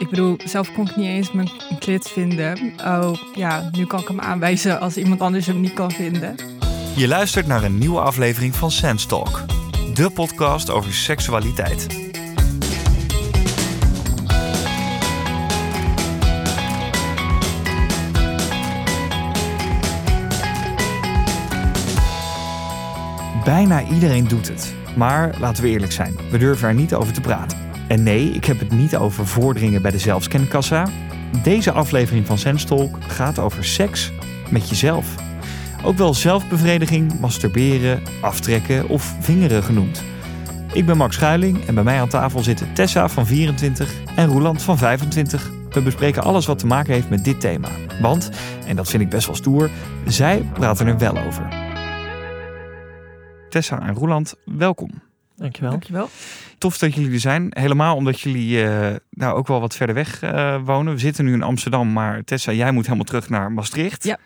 Ik 0.00 0.08
bedoel, 0.10 0.36
zelf 0.44 0.72
kon 0.72 0.88
ik 0.88 0.96
niet 0.96 1.06
eens 1.06 1.32
mijn 1.32 1.50
klit 1.78 2.08
vinden. 2.08 2.72
Oh 2.84 3.12
ja, 3.34 3.68
nu 3.72 3.86
kan 3.86 4.00
ik 4.00 4.08
hem 4.08 4.20
aanwijzen 4.20 4.80
als 4.80 4.96
iemand 4.96 5.20
anders 5.20 5.46
hem 5.46 5.60
niet 5.60 5.72
kan 5.72 5.90
vinden. 5.90 6.36
Je 6.96 7.08
luistert 7.08 7.46
naar 7.46 7.64
een 7.64 7.78
nieuwe 7.78 8.00
aflevering 8.00 8.54
van 8.54 8.70
Sense 8.70 9.06
Talk, 9.06 9.40
de 9.94 10.10
podcast 10.10 10.70
over 10.70 10.92
seksualiteit. 10.92 11.86
Bijna 23.44 23.84
iedereen 23.84 24.28
doet 24.28 24.48
het. 24.48 24.74
Maar 24.96 25.34
laten 25.40 25.62
we 25.62 25.68
eerlijk 25.68 25.92
zijn, 25.92 26.16
we 26.30 26.38
durven 26.38 26.68
er 26.68 26.74
niet 26.74 26.94
over 26.94 27.12
te 27.12 27.20
praten. 27.20 27.59
En 27.90 28.02
nee, 28.02 28.30
ik 28.30 28.44
heb 28.44 28.58
het 28.58 28.70
niet 28.70 28.96
over 28.96 29.26
voordringen 29.26 29.82
bij 29.82 29.90
de 29.90 29.98
zelfscankassa. 29.98 30.86
Deze 31.42 31.72
aflevering 31.72 32.26
van 32.26 32.38
Sense 32.38 32.66
Talk 32.66 32.96
gaat 33.02 33.38
over 33.38 33.64
seks 33.64 34.12
met 34.50 34.68
jezelf. 34.68 35.14
Ook 35.84 35.96
wel 35.96 36.14
zelfbevrediging, 36.14 37.20
masturberen, 37.20 38.02
aftrekken 38.20 38.88
of 38.88 39.14
vingeren 39.20 39.62
genoemd. 39.62 40.02
Ik 40.72 40.86
ben 40.86 40.96
Max 40.96 41.14
Schuiling 41.14 41.66
en 41.66 41.74
bij 41.74 41.84
mij 41.84 42.00
aan 42.00 42.08
tafel 42.08 42.42
zitten 42.42 42.74
Tessa 42.74 43.08
van 43.08 43.26
24 43.26 43.92
en 44.16 44.26
Roeland 44.26 44.62
van 44.62 44.78
25. 44.78 45.50
We 45.70 45.82
bespreken 45.82 46.22
alles 46.22 46.46
wat 46.46 46.58
te 46.58 46.66
maken 46.66 46.92
heeft 46.92 47.10
met 47.10 47.24
dit 47.24 47.40
thema. 47.40 47.68
Want, 48.00 48.30
en 48.66 48.76
dat 48.76 48.88
vind 48.88 49.02
ik 49.02 49.08
best 49.08 49.26
wel 49.26 49.36
stoer, 49.36 49.70
zij 50.06 50.42
praten 50.52 50.86
er 50.86 50.98
wel 50.98 51.18
over. 51.18 51.48
Tessa 53.48 53.80
en 53.80 53.94
Roeland, 53.94 54.34
welkom. 54.44 55.09
Dankjewel. 55.40 55.70
Dankjewel. 55.70 56.08
Tof 56.58 56.78
dat 56.78 56.94
jullie 56.94 57.12
er 57.12 57.20
zijn. 57.20 57.46
Helemaal 57.50 57.96
omdat 57.96 58.20
jullie 58.20 58.64
eh, 58.64 58.96
nou 59.10 59.36
ook 59.36 59.46
wel 59.46 59.60
wat 59.60 59.76
verder 59.76 59.94
weg 59.94 60.22
eh, 60.22 60.60
wonen. 60.64 60.92
We 60.92 61.00
zitten 61.00 61.24
nu 61.24 61.32
in 61.32 61.42
Amsterdam, 61.42 61.92
maar 61.92 62.24
Tessa, 62.24 62.52
jij 62.52 62.72
moet 62.72 62.84
helemaal 62.84 63.04
terug 63.04 63.28
naar 63.28 63.52
Maastricht. 63.52 64.04
Ja. 64.04 64.18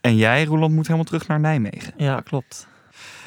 En 0.00 0.16
jij, 0.16 0.44
Roland, 0.44 0.72
moet 0.72 0.86
helemaal 0.86 1.06
terug 1.06 1.26
naar 1.26 1.40
Nijmegen. 1.40 1.92
Ja, 1.96 2.20
klopt. 2.20 2.68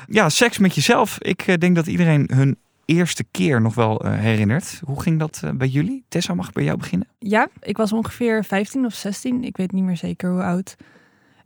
Ja, 0.08 0.30
seks 0.30 0.58
met 0.58 0.76
jezelf. 0.76 1.18
Ik 1.20 1.42
eh, 1.42 1.58
denk 1.58 1.76
dat 1.76 1.88
iedereen 1.88 2.30
hun 2.34 2.58
eerste 2.86 3.24
keer 3.32 3.62
nog 3.62 3.76
wel 3.76 4.00
eh, 4.00 4.14
herinnert. 4.14 4.82
Hoe 4.84 5.02
ging 5.02 5.20
dat 5.20 5.42
eh, 5.44 5.52
bij 5.52 5.68
jullie? 5.68 6.04
Tessa, 6.08 6.34
mag 6.34 6.48
ik 6.48 6.54
bij 6.54 6.64
jou 6.64 6.78
beginnen? 6.78 7.08
Ja, 7.20 7.48
ik 7.62 7.78
was 7.78 7.94
ongeveer 7.94 8.44
15 8.46 8.86
of 8.86 8.94
16. 8.94 9.44
Ik 9.44 9.58
weet 9.58 9.72
niet 9.72 9.84
meer 9.84 9.98
zeker 9.98 10.32
hoe 10.32 10.44
oud. 10.44 10.76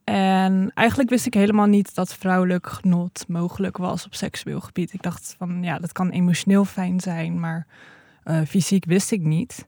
En 0.04 0.72
eigenlijk 0.74 1.10
wist 1.10 1.26
ik 1.26 1.34
helemaal 1.34 1.66
niet 1.66 1.96
dat 1.96 2.14
vrouwelijk 2.16 2.68
genot 2.68 3.26
mogelijk 3.28 3.78
was 3.78 4.06
op 4.06 4.16
seksueel 4.16 4.60
gebied. 4.60 4.94
Ik 4.94 5.02
dacht 5.02 5.36
van 5.38 5.64
ja, 5.64 5.80
dat 5.80 5.92
kan 5.92 6.10
emotioneel 6.10 6.66
fijn 6.66 7.00
zijn, 7.00 7.40
maar 7.40 7.68
eh, 8.24 8.42
fysiek 8.48 8.86
wist 8.86 9.12
ik 9.12 9.22
niet. 9.22 9.66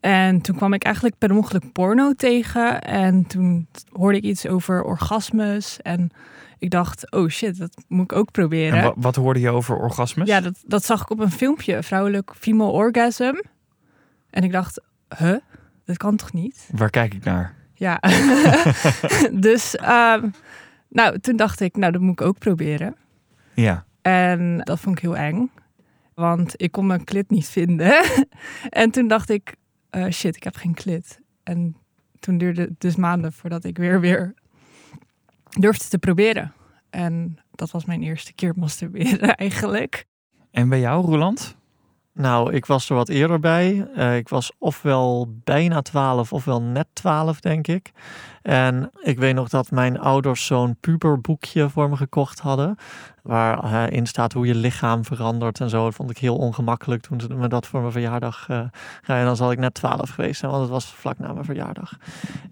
En 0.00 0.40
toen 0.40 0.56
kwam 0.56 0.72
ik 0.72 0.84
eigenlijk 0.84 1.18
per 1.18 1.32
ongeluk 1.36 1.72
porno 1.72 2.12
tegen. 2.12 2.80
En 2.82 3.26
toen 3.26 3.66
hoorde 3.92 4.18
ik 4.18 4.24
iets 4.24 4.46
over 4.46 4.82
orgasmes. 4.82 5.80
En 5.82 6.10
ik 6.58 6.70
dacht, 6.70 7.10
oh 7.10 7.28
shit, 7.28 7.58
dat 7.58 7.82
moet 7.88 8.04
ik 8.04 8.12
ook 8.12 8.30
proberen. 8.30 8.78
En 8.78 8.84
wa- 8.84 8.94
wat 8.96 9.16
hoorde 9.16 9.40
je 9.40 9.50
over 9.50 9.76
orgasmes? 9.76 10.28
Ja, 10.28 10.40
dat, 10.40 10.62
dat 10.66 10.84
zag 10.84 11.00
ik 11.02 11.10
op 11.10 11.18
een 11.18 11.30
filmpje, 11.30 11.82
vrouwelijk 11.82 12.32
female 12.38 12.70
orgasm. 12.70 13.34
En 14.30 14.42
ik 14.42 14.52
dacht, 14.52 14.80
huh? 15.18 15.36
Dat 15.84 15.96
kan 15.96 16.16
toch 16.16 16.32
niet? 16.32 16.68
Waar 16.72 16.90
kijk 16.90 17.14
ik 17.14 17.24
naar? 17.24 17.54
Ja. 17.82 18.00
dus, 19.48 19.76
ehm, 19.76 20.28
nou, 20.88 21.18
toen 21.18 21.36
dacht 21.36 21.60
ik, 21.60 21.76
nou, 21.76 21.92
dat 21.92 22.00
moet 22.00 22.20
ik 22.20 22.26
ook 22.26 22.38
proberen. 22.38 22.96
Ja. 23.54 23.84
En 24.02 24.58
dat 24.58 24.80
vond 24.80 24.96
ik 24.96 25.02
heel 25.02 25.16
eng. 25.16 25.50
Want 26.14 26.54
ik 26.56 26.72
kon 26.72 26.86
mijn 26.86 27.04
klit 27.04 27.30
niet 27.30 27.48
vinden. 27.48 28.04
en 28.82 28.90
toen 28.90 29.08
dacht 29.08 29.30
ik, 29.30 29.54
eh, 29.90 30.08
shit, 30.10 30.36
ik 30.36 30.42
heb 30.42 30.56
geen 30.56 30.74
klit. 30.74 31.20
En 31.42 31.76
toen 32.20 32.38
duurde 32.38 32.60
het 32.60 32.80
dus 32.80 32.96
maanden 32.96 33.32
voordat 33.32 33.64
ik 33.64 33.78
weer 33.78 34.00
weer 34.00 34.34
durfde 35.58 35.88
te 35.88 35.98
proberen. 35.98 36.52
En 36.90 37.38
dat 37.50 37.70
was 37.70 37.84
mijn 37.84 38.02
eerste 38.02 38.32
keer 38.32 38.52
masturberen 38.56 39.36
eigenlijk. 39.46 40.06
En 40.50 40.68
bij 40.68 40.80
jou, 40.80 41.04
Roland? 41.04 41.56
Nou, 42.14 42.52
ik 42.52 42.66
was 42.66 42.88
er 42.88 42.96
wat 42.96 43.08
eerder 43.08 43.40
bij. 43.40 43.88
Eh, 43.94 44.16
ik 44.16 44.28
was 44.28 44.52
ofwel 44.58 45.34
bijna 45.44 45.82
12 45.82 46.32
ofwel 46.32 46.62
net 46.62 46.86
12, 46.92 47.40
denk 47.40 47.66
ik. 47.66 47.92
En 48.42 48.90
ik 49.02 49.18
weet 49.18 49.34
nog 49.34 49.48
dat 49.48 49.70
mijn 49.70 49.98
ouders 50.00 50.46
zo'n 50.46 50.76
puberboekje 50.80 51.68
voor 51.68 51.88
me 51.88 51.96
gekocht 51.96 52.38
hadden. 52.38 52.76
Waarin 53.22 54.06
staat 54.06 54.32
hoe 54.32 54.46
je 54.46 54.54
lichaam 54.54 55.04
verandert 55.04 55.60
en 55.60 55.68
zo. 55.68 55.84
Dat 55.84 55.94
vond 55.94 56.10
ik 56.10 56.18
heel 56.18 56.36
ongemakkelijk 56.36 57.02
toen 57.02 57.20
ze 57.20 57.34
me 57.34 57.48
dat 57.48 57.66
voor 57.66 57.80
mijn 57.80 57.92
verjaardag 57.92 58.48
uh, 58.50 58.58
En 59.06 59.24
dan 59.24 59.36
zal 59.36 59.52
ik 59.52 59.58
net 59.58 59.74
12 59.74 60.10
geweest 60.10 60.40
zijn, 60.40 60.50
want 60.50 60.62
het 60.62 60.72
was 60.72 60.94
vlak 60.94 61.18
na 61.18 61.32
mijn 61.32 61.44
verjaardag. 61.44 61.96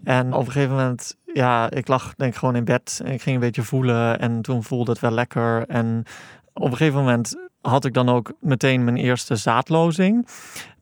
En 0.04 0.32
op 0.32 0.46
een 0.46 0.52
gegeven 0.52 0.76
moment, 0.76 1.16
ja, 1.34 1.70
ik 1.70 1.88
lag 1.88 2.14
denk 2.14 2.32
ik 2.32 2.38
gewoon 2.38 2.56
in 2.56 2.64
bed. 2.64 3.00
En 3.04 3.12
ik 3.12 3.22
ging 3.22 3.34
een 3.34 3.40
beetje 3.40 3.62
voelen 3.62 4.18
en 4.18 4.42
toen 4.42 4.62
voelde 4.62 4.90
het 4.90 5.00
wel 5.00 5.10
lekker. 5.10 5.66
En 5.68 6.04
op 6.52 6.70
een 6.70 6.76
gegeven 6.76 6.98
moment 6.98 7.49
had 7.60 7.84
ik 7.84 7.94
dan 7.94 8.08
ook 8.08 8.32
meteen 8.40 8.84
mijn 8.84 8.96
eerste 8.96 9.36
zaadlozing. 9.36 10.28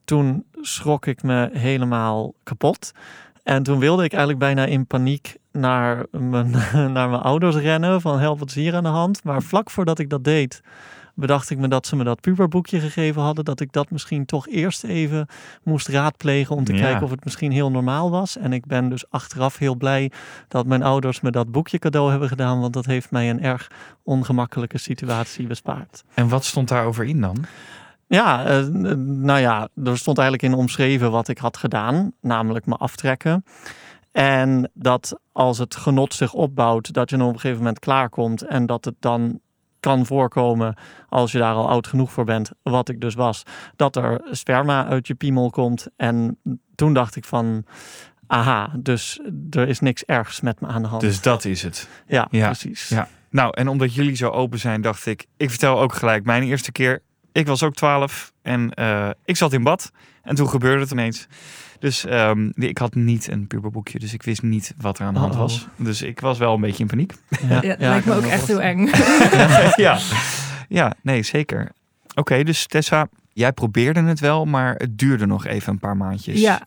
Toen 0.05 0.45
schrok 0.61 1.05
ik 1.05 1.23
me 1.23 1.49
helemaal 1.53 2.33
kapot. 2.43 2.91
En 3.43 3.63
toen 3.63 3.79
wilde 3.79 4.03
ik 4.03 4.11
eigenlijk 4.11 4.39
bijna 4.39 4.65
in 4.65 4.87
paniek 4.87 5.37
naar 5.51 6.05
mijn, 6.11 6.51
naar 6.93 7.09
mijn 7.09 7.21
ouders 7.21 7.55
rennen. 7.55 8.01
Van 8.01 8.19
help, 8.19 8.39
wat 8.39 8.49
is 8.49 8.55
hier 8.55 8.75
aan 8.75 8.83
de 8.83 8.89
hand? 8.89 9.23
Maar 9.23 9.41
vlak 9.41 9.69
voordat 9.69 9.99
ik 9.99 10.09
dat 10.09 10.23
deed, 10.23 10.61
bedacht 11.19 11.49
ik 11.49 11.57
me 11.57 11.67
dat 11.67 11.87
ze 11.87 11.95
me 11.95 12.03
dat 12.03 12.21
puberboekje 12.21 12.79
gegeven 12.79 13.21
hadden. 13.21 13.45
Dat 13.45 13.59
ik 13.59 13.71
dat 13.71 13.91
misschien 13.91 14.25
toch 14.25 14.47
eerst 14.47 14.83
even 14.83 15.27
moest 15.63 15.87
raadplegen 15.87 16.55
om 16.55 16.63
te 16.63 16.73
Ja. 16.73 16.81
kijken 16.81 17.03
of 17.03 17.11
het 17.11 17.23
misschien 17.23 17.51
heel 17.51 17.71
normaal 17.71 18.11
was. 18.11 18.37
En 18.37 18.53
ik 18.53 18.65
ben 18.65 18.89
dus 18.89 19.09
achteraf 19.09 19.57
heel 19.57 19.75
blij 19.75 20.11
dat 20.47 20.65
mijn 20.65 20.83
ouders 20.83 21.21
me 21.21 21.31
dat 21.31 21.51
boekje 21.51 21.79
cadeau 21.79 22.09
hebben 22.09 22.27
gedaan. 22.29 22.59
Want 22.59 22.73
dat 22.73 22.85
heeft 22.85 23.11
mij 23.11 23.29
een 23.29 23.41
erg 23.41 23.71
ongemakkelijke 24.03 24.77
situatie 24.77 25.47
bespaard. 25.47 26.03
En 26.13 26.27
wat 26.29 26.45
stond 26.45 26.67
daarover 26.67 27.05
in 27.05 27.21
dan? 27.21 27.37
Ja, 28.07 28.45
eh, 28.45 28.65
nou 28.97 29.39
ja, 29.39 29.67
er 29.83 29.97
stond 29.97 30.17
eigenlijk 30.17 30.53
in 30.53 30.59
omschreven 30.59 31.11
wat 31.11 31.27
ik 31.27 31.37
had 31.37 31.57
gedaan, 31.57 32.11
namelijk 32.21 32.65
me 32.65 32.75
aftrekken. 32.75 33.43
En 34.11 34.71
dat 34.73 35.19
als 35.31 35.57
het 35.57 35.75
genot 35.75 36.13
zich 36.13 36.33
opbouwt, 36.33 36.93
dat 36.93 37.09
je 37.09 37.17
dan 37.17 37.27
op 37.27 37.33
een 37.33 37.39
gegeven 37.39 37.61
moment 37.63 37.79
klaarkomt 37.79 38.41
en 38.41 38.65
dat 38.65 38.85
het 38.85 38.95
dan 38.99 39.39
kan 39.79 40.05
voorkomen, 40.05 40.75
als 41.09 41.31
je 41.31 41.37
daar 41.37 41.53
al 41.53 41.69
oud 41.69 41.87
genoeg 41.87 42.11
voor 42.11 42.25
bent, 42.25 42.51
wat 42.63 42.89
ik 42.89 43.01
dus 43.01 43.13
was, 43.13 43.43
dat 43.75 43.95
er 43.95 44.21
sperma 44.31 44.85
uit 44.85 45.07
je 45.07 45.15
piemel 45.15 45.49
komt. 45.49 45.87
En 45.95 46.37
toen 46.75 46.93
dacht 46.93 47.15
ik 47.15 47.25
van, 47.25 47.65
aha, 48.27 48.71
dus 48.77 49.19
er 49.49 49.67
is 49.67 49.79
niks 49.79 50.03
ergs 50.03 50.41
met 50.41 50.61
me 50.61 50.67
aan 50.67 50.81
de 50.81 50.87
hand. 50.87 51.01
Dus 51.01 51.21
dat 51.21 51.45
is 51.45 51.63
het. 51.63 51.89
ja, 52.07 52.27
ja, 52.31 52.45
precies. 52.45 52.89
ja. 52.89 53.07
Nou, 53.29 53.51
en 53.53 53.67
omdat 53.67 53.93
jullie 53.93 54.15
zo 54.15 54.29
open 54.29 54.59
zijn, 54.59 54.81
dacht 54.81 55.05
ik, 55.05 55.25
ik 55.37 55.49
vertel 55.49 55.79
ook 55.79 55.93
gelijk 55.93 56.23
mijn 56.23 56.43
eerste 56.43 56.71
keer. 56.71 57.01
Ik 57.31 57.47
was 57.47 57.63
ook 57.63 57.73
12 57.73 58.33
en 58.41 58.73
eh, 58.73 59.09
ik 59.25 59.37
zat 59.37 59.53
in 59.53 59.63
bad 59.63 59.91
en 60.23 60.35
toen 60.35 60.49
gebeurde 60.49 60.81
het 60.81 60.91
ineens. 60.91 61.27
Dus 61.79 62.05
ehm, 62.05 62.49
ik 62.53 62.77
had 62.77 62.95
niet 62.95 63.27
een 63.27 63.47
puberboekje, 63.47 63.99
dus 63.99 64.13
ik 64.13 64.23
wist 64.23 64.41
niet 64.41 64.73
wat 64.77 64.99
er 64.99 65.05
aan 65.05 65.13
de 65.13 65.19
hand 65.19 65.33
Uh-oh. 65.33 65.45
was. 65.45 65.67
Dus 65.75 66.01
ik 66.01 66.19
was 66.19 66.37
wel 66.37 66.53
een 66.53 66.61
beetje 66.61 66.83
in 66.83 66.89
paniek. 66.89 67.13
Ja, 67.29 67.61
Ja, 67.61 67.69
het 67.69 67.79
ja, 67.79 67.89
lijkt 67.89 68.05
me 68.05 68.13
ook 68.15 68.23
echt 68.23 68.47
heel 68.47 68.61
eng. 68.61 68.89
ja. 69.85 69.97
ja, 70.67 70.93
nee, 71.01 71.23
zeker. 71.23 71.71
Oké, 72.15 72.43
dus 72.43 72.67
Tessa, 72.67 73.07
jij 73.33 73.51
probeerde 73.53 74.01
het 74.03 74.19
wel, 74.19 74.45
maar 74.45 74.75
het 74.75 74.97
duurde 74.97 75.25
nog 75.25 75.45
even 75.45 75.73
een 75.73 75.79
paar 75.79 75.97
maandjes. 75.97 76.39
ja, 76.41 76.61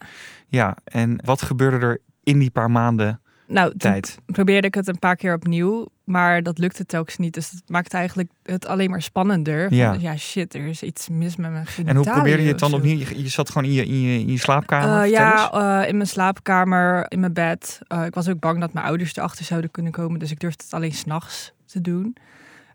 Ja, 0.49 0.77
en 0.85 1.21
wat 1.25 1.43
gebeurde 1.43 1.87
er 1.87 2.01
in 2.23 2.39
die 2.39 2.51
paar 2.51 2.71
maanden 2.71 3.21
nou, 3.47 3.77
tijd? 3.77 4.19
probeerde 4.27 4.67
ik 4.67 4.75
het 4.75 4.89
een 4.89 4.99
paar 4.99 5.17
keer 5.17 5.35
opnieuw, 5.35 5.89
maar 6.05 6.43
dat 6.43 6.59
lukte 6.59 6.87
telkens 6.87 7.17
niet. 7.17 7.35
Dus 7.35 7.51
het 7.51 7.63
maakte 7.67 7.97
eigenlijk 7.97 8.31
het 8.43 8.67
alleen 8.67 8.91
maar 8.91 9.03
spannender. 9.03 9.69
Van, 9.69 9.77
Ja. 9.77 9.97
ja. 9.99 10.17
shit, 10.17 10.55
er 10.55 10.67
is 10.67 10.83
iets 10.83 11.09
mis 11.09 11.37
met 11.37 11.51
mijn 11.51 11.67
En 11.67 11.73
genitaliën. 11.73 12.05
hoe 12.05 12.13
probeerde 12.13 12.43
je 12.43 12.49
het 12.49 12.59
dan 12.59 12.75
opnieuw? 12.75 12.99
Je, 12.99 13.29
zat 13.29 13.51
gewoon 13.51 13.69
in 13.69 13.75
je, 13.75 13.85
in 13.85 14.01
je, 14.01 14.19
in 14.19 14.31
je 14.31 14.39
slaapkamer? 14.39 15.03
Eh, 15.03 15.11
ja, 15.11 15.51
eh, 15.53 15.89
in 15.89 15.97
mijn 15.97 16.09
slaapkamer, 16.09 17.05
in 17.09 17.21
mijn 17.21 17.33
bed. 17.33 17.81
Eh, 17.87 18.05
ik 18.05 18.15
was 18.15 18.29
ook 18.29 18.41
bang 18.41 18.61
dat 18.61 18.73
mijn 18.73 18.87
ouders 18.87 19.17
erachter 19.17 19.45
zouden 19.45 19.71
kunnen 19.71 19.93
komen, 19.93 20.19
dus 20.19 20.31
ik 20.31 20.41
durfde 20.41 20.65
het 20.65 20.75
alleen 20.75 20.93
s'nachts 20.93 21.53
te 21.67 21.81
doen. 21.81 22.17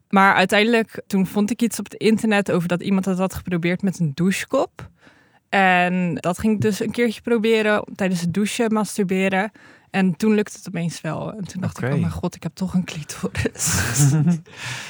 Maar 0.10 0.34
uiteindelijk, 0.34 1.02
toen 1.08 1.28
vond 1.28 1.52
ik 1.52 1.62
iets 1.62 1.80
op 1.80 1.86
het 1.86 1.94
internet 1.94 2.52
over 2.52 2.68
dat 2.68 2.81
iemand 2.81 3.06
het 3.06 3.18
had 3.18 3.34
geprobeerd 3.34 3.81
met 3.81 4.00
een 4.00 4.12
douchekop. 4.14 4.90
En 5.50 6.16
dat 6.16 6.40
ging 6.40 6.54
ik 6.54 6.62
dus 6.62 6.80
een 6.80 6.92
keertje 6.92 7.22
proberen 7.22 7.84
tijdens 7.96 8.22
het 8.22 8.34
douchen, 8.34 8.74
masturberen. 8.74 9.52
En 9.89 10.16
toen 10.16 10.34
lukte 10.34 10.57
het 10.57 10.68
opeens 10.68 11.01
wel. 11.01 11.34
En 11.34 11.48
toen 11.48 11.62
dacht 11.62 11.78
ik, 11.78 11.84
oh 11.84 12.00
mijn 12.00 12.12
god, 12.12 12.36
ik 12.36 12.44
heb 12.44 12.56
toch 12.56 12.74
een 12.74 12.84
clitoris. 12.84 13.75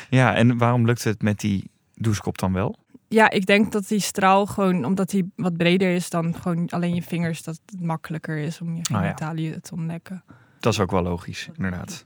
Ja, 0.09 0.35
en 0.35 0.57
waarom 0.57 0.85
lukte 0.85 1.09
het 1.09 1.21
met 1.21 1.39
die 1.39 1.71
douchekop 1.93 2.37
dan 2.37 2.53
wel? 2.53 2.75
ja, 3.07 3.29
ik 3.29 3.45
denk 3.45 3.71
dat 3.71 3.87
die 3.87 3.99
straal 3.99 4.45
gewoon, 4.45 4.85
omdat 4.85 5.09
die 5.09 5.31
wat 5.35 5.57
breder 5.57 5.95
is 5.95 6.09
dan 6.09 6.35
gewoon 6.41 6.69
alleen 6.69 6.95
je 6.95 7.03
vingers, 7.03 7.43
dat 7.43 7.59
het 7.65 7.81
makkelijker 7.81 8.37
is 8.37 8.61
om 8.61 8.75
je 8.75 8.81
ja. 8.81 8.99
genitaliën 8.99 9.61
te 9.61 9.73
ontdekken. 9.73 10.23
Dat 10.59 10.73
is 10.73 10.79
ook 10.79 10.91
wel 10.91 11.01
logisch, 11.01 11.49
inderdaad. 11.55 12.03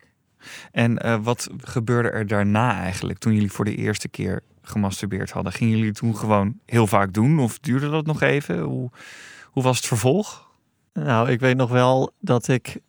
En 0.71 0.97
eh, 0.97 1.17
wat 1.23 1.49
gebeurde 1.57 2.09
er 2.09 2.27
daarna 2.27 2.79
eigenlijk 2.79 3.19
toen 3.19 3.33
jullie 3.33 3.51
voor 3.51 3.65
de 3.65 3.75
eerste 3.75 4.07
keer 4.07 4.41
gemasturbeerd 4.61 5.31
hadden? 5.31 5.53
Gingen 5.53 5.77
jullie 5.77 5.93
toen 5.93 6.15
gewoon 6.15 6.59
heel 6.65 6.87
vaak 6.87 7.13
doen 7.13 7.39
of 7.39 7.59
duurde 7.59 7.89
dat 7.89 8.05
nog 8.05 8.21
even? 8.21 8.59
Hoe, 8.59 8.89
Hoe 9.45 9.63
was 9.63 9.77
het 9.77 9.85
vervolg? 9.85 10.49
Nou, 10.93 11.29
ik 11.29 11.39
weet 11.39 11.57
nog 11.57 11.69
wel 11.69 12.11
dat 12.19 12.47
ik 12.47 12.79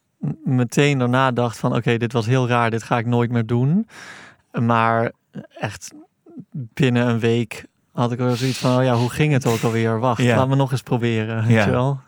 meteen 0.44 0.98
daarna 0.98 1.30
dacht 1.30 1.58
van 1.58 1.74
oké, 1.76 1.96
dit 1.96 2.12
was 2.12 2.26
heel 2.26 2.48
raar, 2.48 2.70
dit 2.70 2.82
ga 2.82 2.98
ik 2.98 3.06
nooit 3.06 3.30
meer 3.30 3.46
doen. 3.46 3.88
Maar 4.60 5.12
echt 5.48 5.92
binnen 6.52 7.06
een 7.08 7.18
week 7.18 7.66
had 7.92 8.12
ik 8.12 8.20
er 8.20 8.36
zoiets 8.36 8.58
van, 8.58 8.76
oh 8.78 8.84
ja, 8.84 8.94
hoe 8.94 9.10
ging 9.10 9.32
het 9.32 9.46
ook 9.46 9.62
alweer? 9.62 9.98
Wacht, 9.98 10.22
Ja. 10.22 10.36
laat 10.36 10.48
me 10.48 10.54
nog 10.56 10.70
eens 10.72 10.82
proberen. 10.82 11.42
Weet 11.42 11.52
Ja. 11.52 11.64
je 11.64 11.70
wel? 11.70 12.00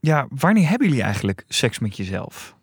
Ja, 0.00 0.26
wanneer 0.28 0.68
hebben 0.68 0.88
jullie 0.88 1.02
eigenlijk 1.02 1.44
seks 1.48 1.78
met 1.78 1.96
jezelf? 1.96 2.56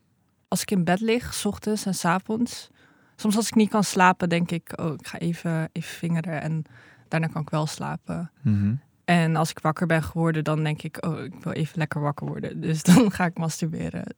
Als 0.47 0.61
ik 0.61 0.71
in 0.71 0.83
bed 0.83 0.99
lig, 0.99 1.33
s 1.33 1.45
ochtends 1.45 1.85
en 1.85 1.93
s 1.95 2.05
avonds. 2.05 2.69
Soms 3.15 3.35
als 3.35 3.47
ik 3.47 3.55
niet 3.55 3.69
kan 3.69 3.83
slapen, 3.83 4.29
denk 4.29 4.51
ik, 4.51 4.73
oh, 4.81 4.93
ik 4.93 5.07
ga 5.07 5.17
even, 5.17 5.69
even 5.71 5.89
vingeren 5.97 6.41
en 6.41 6.63
daarna 7.07 7.27
kan 7.27 7.41
ik 7.41 7.49
wel 7.49 7.67
slapen. 7.67 8.31
Mhm. 8.41 8.73
En 9.06 9.36
als 9.36 9.50
ik 9.50 9.59
wakker 9.59 9.88
ben 9.88 10.03
geworden, 10.03 10.44
dan 10.44 10.63
denk 10.63 10.81
ik, 10.81 11.06
oh, 11.06 11.24
ik 11.24 11.33
wil 11.42 11.53
even 11.53 11.80
lekker 11.80 12.01
wakker 12.01 12.27
worden. 12.27 12.62
Dus 12.62 12.83
dan 12.94 13.12
ga 13.12 13.25
ik 13.25 13.38
masturberen. 13.38 14.15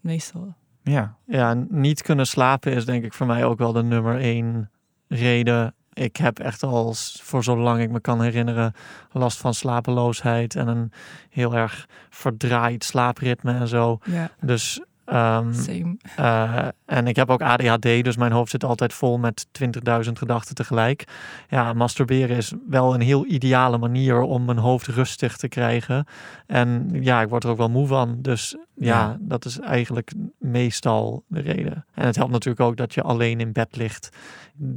Meestal. 0.00 0.54
Ja, 0.82 1.16
Ja, 1.26 1.54
niet 1.68 2.02
kunnen 2.02 2.26
slapen 2.26 2.72
is 2.72 2.84
denk 2.84 3.04
ik 3.04 3.12
voor 3.12 3.26
mij 3.26 3.44
ook 3.44 3.58
wel 3.58 3.72
de 3.72 3.82
nummer 3.82 4.20
één 4.20 4.70
reden. 5.08 5.74
Ik 5.92 6.16
heb 6.16 6.38
echt 6.38 6.62
al 6.62 6.94
voor 7.22 7.44
zolang 7.44 7.80
ik 7.80 7.90
me 7.90 8.00
kan 8.00 8.22
herinneren 8.22 8.72
last 9.12 9.38
van 9.38 9.54
slapeloosheid 9.54 10.56
en 10.56 10.68
een 10.68 10.92
heel 11.30 11.54
erg 11.54 11.88
verdraaid 12.10 12.84
slaapritme 12.84 13.52
en 13.52 13.68
zo. 13.68 13.98
Ja, 14.04 14.30
Dus 14.40 14.80
ehm, 15.04 15.52
same. 15.52 15.96
eh, 16.16 16.68
en 16.84 17.06
ik 17.06 17.16
heb 17.16 17.30
ook 17.30 17.42
ADHD, 17.42 17.82
dus 18.04 18.16
mijn 18.16 18.32
hoofd 18.32 18.50
zit 18.50 18.64
altijd 18.64 18.92
vol 18.92 19.18
met 19.18 19.46
20.000 19.52 20.18
gedachten 20.18 20.54
tegelijk. 20.54 21.04
Ja, 21.48 21.72
masturberen 21.72 22.36
is 22.36 22.52
wel 22.68 22.94
een 22.94 23.00
heel 23.00 23.26
ideale 23.26 23.78
manier 23.78 24.20
om 24.20 24.44
mijn 24.44 24.58
hoofd 24.58 24.86
rustig 24.86 25.36
te 25.36 25.48
krijgen. 25.48 26.06
En 26.46 26.88
ja, 26.92 27.20
ik 27.22 27.28
word 27.28 27.44
er 27.44 27.50
ook 27.50 27.56
wel 27.56 27.70
moe 27.70 27.86
van. 27.86 28.18
Dus 28.22 28.56
ja, 28.74 28.86
Ja. 29.00 29.16
dat 29.20 29.44
is 29.44 29.58
eigenlijk 29.60 30.12
meestal 30.38 31.24
de 31.26 31.40
reden. 31.40 31.84
En 31.94 32.06
het 32.06 32.16
helpt 32.16 32.32
natuurlijk 32.32 32.64
ook 32.64 32.76
dat 32.76 32.94
je 32.94 33.02
alleen 33.02 33.40
in 33.40 33.52
bed 33.52 33.76
ligt. 33.76 34.08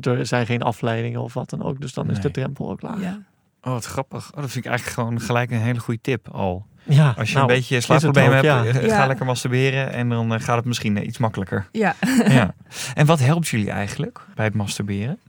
Er 0.01 0.25
zijn 0.25 0.45
geen 0.45 0.61
afleidingen 0.61 1.21
of 1.21 1.33
wat 1.33 1.49
dan 1.49 1.63
ook. 1.63 1.81
Dus 1.81 1.93
dan 1.93 2.09
is 2.09 2.19
de 2.21 2.31
drempel 2.31 2.69
ook 2.69 2.81
laag. 2.81 3.01
Ja. 3.01 3.19
Oh, 3.61 3.73
wat 3.73 3.85
grappig. 3.85 4.31
Oh, 4.35 4.41
dat 4.41 4.51
vind 4.51 4.65
ik 4.65 4.71
eigenlijk 4.71 4.99
gewoon 4.99 5.19
gelijk 5.21 5.51
een 5.51 5.57
hele 5.57 5.79
goede 5.79 6.01
tip 6.01 6.29
al. 6.29 6.65
Ja, 6.89 7.13
Als 7.17 7.29
je 7.29 7.35
nou, 7.35 7.47
een 7.49 7.55
beetje 7.55 7.75
is 7.75 7.87
het 7.87 7.99
slaapproblemen 8.01 8.33
hebt, 8.33 8.45
ja. 8.45 8.65
eh, 8.65 8.89
ga 8.89 8.97
Ja. 9.01 9.07
lekker 9.07 9.25
masturberen 9.25 9.91
en 9.93 10.09
dan 10.09 10.33
eh, 10.33 10.39
gaat 10.39 10.55
het 10.55 10.65
misschien 10.65 10.97
eh, 10.97 11.07
iets 11.07 11.17
makkelijker. 11.17 11.67
Ja. 11.71 11.95
ja. 12.27 12.53
En 12.93 13.05
wat 13.05 13.19
helpt 13.19 13.47
jullie 13.47 13.71
eigenlijk 13.71 14.19
bij 14.35 14.45
het 14.45 14.53
masturberen? 14.53 15.19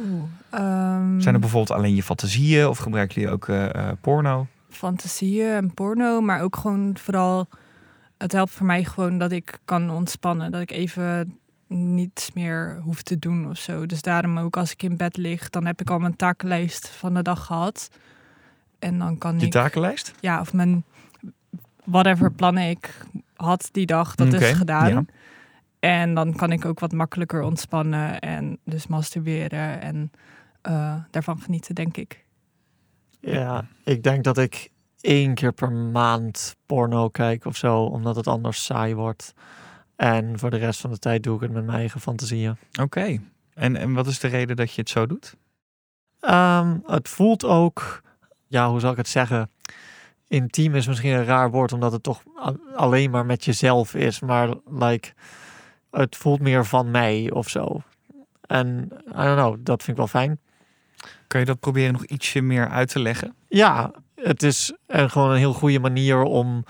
Oeh, 0.00 0.22
ehm, 0.50 1.20
Zijn 1.20 1.34
er 1.34 1.40
bijvoorbeeld 1.40 1.78
alleen 1.78 1.94
je 1.94 2.02
fantasieën 2.02 2.66
of 2.68 2.78
gebruiken 2.78 3.14
jullie 3.20 3.34
ook 3.34 3.48
eh, 3.48 3.74
eh, 3.74 3.88
porno? 4.00 4.46
fantasieën 4.70 5.50
en 5.52 5.74
porno, 5.74 6.20
maar 6.20 6.40
ook 6.40 6.56
gewoon 6.56 6.96
vooral. 6.98 7.48
Het 8.18 8.32
helpt 8.32 8.50
voor 8.50 8.66
mij 8.66 8.84
gewoon 8.84 9.18
dat 9.18 9.32
ik 9.32 9.58
kan 9.64 9.90
ontspannen, 9.90 10.50
dat 10.52 10.60
ik 10.60 10.70
even 10.70 11.38
niets 11.68 12.32
meer 12.32 12.80
hoef 12.82 13.02
te 13.02 13.18
doen 13.18 13.48
of 13.50 13.56
zo. 13.58 13.86
Dus 13.86 14.02
daarom 14.02 14.38
ook 14.38 14.56
als 14.56 14.72
ik 14.72 14.82
in 14.82 14.96
bed 14.96 15.16
lig, 15.16 15.50
dan 15.50 15.66
heb 15.66 15.80
ik 15.80 15.90
al 15.90 15.98
mijn 15.98 16.16
takenlijst 16.16 16.88
van 16.88 17.14
de 17.14 17.22
dag 17.22 17.46
gehad. 17.46 17.88
En 18.84 18.98
dan 18.98 19.18
kan 19.18 19.38
Je 19.38 19.46
ik, 19.46 19.52
takenlijst? 19.52 20.12
ja, 20.20 20.40
of 20.40 20.52
mijn 20.52 20.84
whatever 21.84 22.32
plannen 22.32 22.68
ik 22.68 23.04
had 23.36 23.68
die 23.72 23.86
dag, 23.86 24.14
dat 24.14 24.32
is 24.32 24.50
gedaan. 24.52 24.88
ja. 24.88 25.04
En 25.78 26.14
dan 26.14 26.34
kan 26.34 26.52
ik 26.52 26.64
ook 26.64 26.80
wat 26.80 26.92
makkelijker 26.92 27.42
ontspannen 27.42 28.18
en 28.20 28.58
dus 28.64 28.86
masturberen 28.86 29.80
en 29.80 30.10
eh, 30.60 30.94
daarvan 31.10 31.40
genieten, 31.40 31.74
denk 31.74 31.96
ik. 31.96 32.24
Ja, 33.20 33.66
ik 33.84 34.02
denk 34.02 34.24
dat 34.24 34.38
ik 34.38 34.70
één 35.00 35.34
keer 35.34 35.52
per 35.52 35.72
maand 35.72 36.56
porno 36.66 37.08
kijk 37.08 37.44
of 37.44 37.56
zo, 37.56 37.82
omdat 37.84 38.16
het 38.16 38.26
anders 38.26 38.64
saai 38.64 38.94
wordt. 38.94 39.34
En 39.96 40.38
voor 40.38 40.50
de 40.50 40.56
rest 40.56 40.80
van 40.80 40.90
de 40.90 40.98
tijd 40.98 41.22
doe 41.22 41.34
ik 41.34 41.40
het 41.40 41.52
met 41.52 41.64
mijn 41.64 41.78
eigen 41.78 42.00
fantasieën. 42.00 42.56
Oké. 42.80 43.18
En, 43.54 43.76
en 43.76 43.92
wat 43.92 44.06
is 44.06 44.18
de 44.18 44.28
reden 44.28 44.56
dat 44.56 44.72
je 44.72 44.80
het 44.80 44.90
zo 44.90 45.06
doet? 45.06 45.36
Ehm, 46.20 46.78
het 46.86 47.08
voelt 47.08 47.44
ook, 47.44 48.02
ja, 48.54 48.70
hoe 48.70 48.80
zal 48.80 48.90
ik 48.90 48.96
het 48.96 49.08
zeggen? 49.08 49.50
Intiem 50.28 50.74
is 50.74 50.86
misschien 50.86 51.12
een 51.12 51.24
raar 51.24 51.50
woord, 51.50 51.72
omdat 51.72 51.92
het 51.92 52.02
toch 52.02 52.22
alleen 52.74 53.10
maar 53.10 53.26
met 53.26 53.44
jezelf 53.44 53.94
is. 53.94 54.20
Maar 54.20 54.54
like, 54.70 55.12
het 55.90 56.16
voelt 56.16 56.40
meer 56.40 56.66
van 56.66 56.90
mij 56.90 57.30
of 57.30 57.48
zo. 57.48 57.82
En 58.46 58.88
I 59.08 59.22
don't 59.22 59.38
know, 59.38 59.56
dat 59.60 59.82
vind 59.82 59.88
ik 59.88 59.96
wel 59.96 60.06
fijn. 60.06 60.40
Kan 61.26 61.40
je 61.40 61.46
dat 61.46 61.60
proberen 61.60 61.92
nog 61.92 62.04
ietsje 62.04 62.40
meer 62.40 62.68
uit 62.68 62.88
te 62.88 63.00
leggen? 63.00 63.34
Ja, 63.48 63.90
het 64.14 64.42
is 64.42 64.72
gewoon 64.86 65.30
een 65.30 65.36
heel 65.36 65.52
goede 65.52 65.78
manier 65.78 66.22
om 66.22 66.64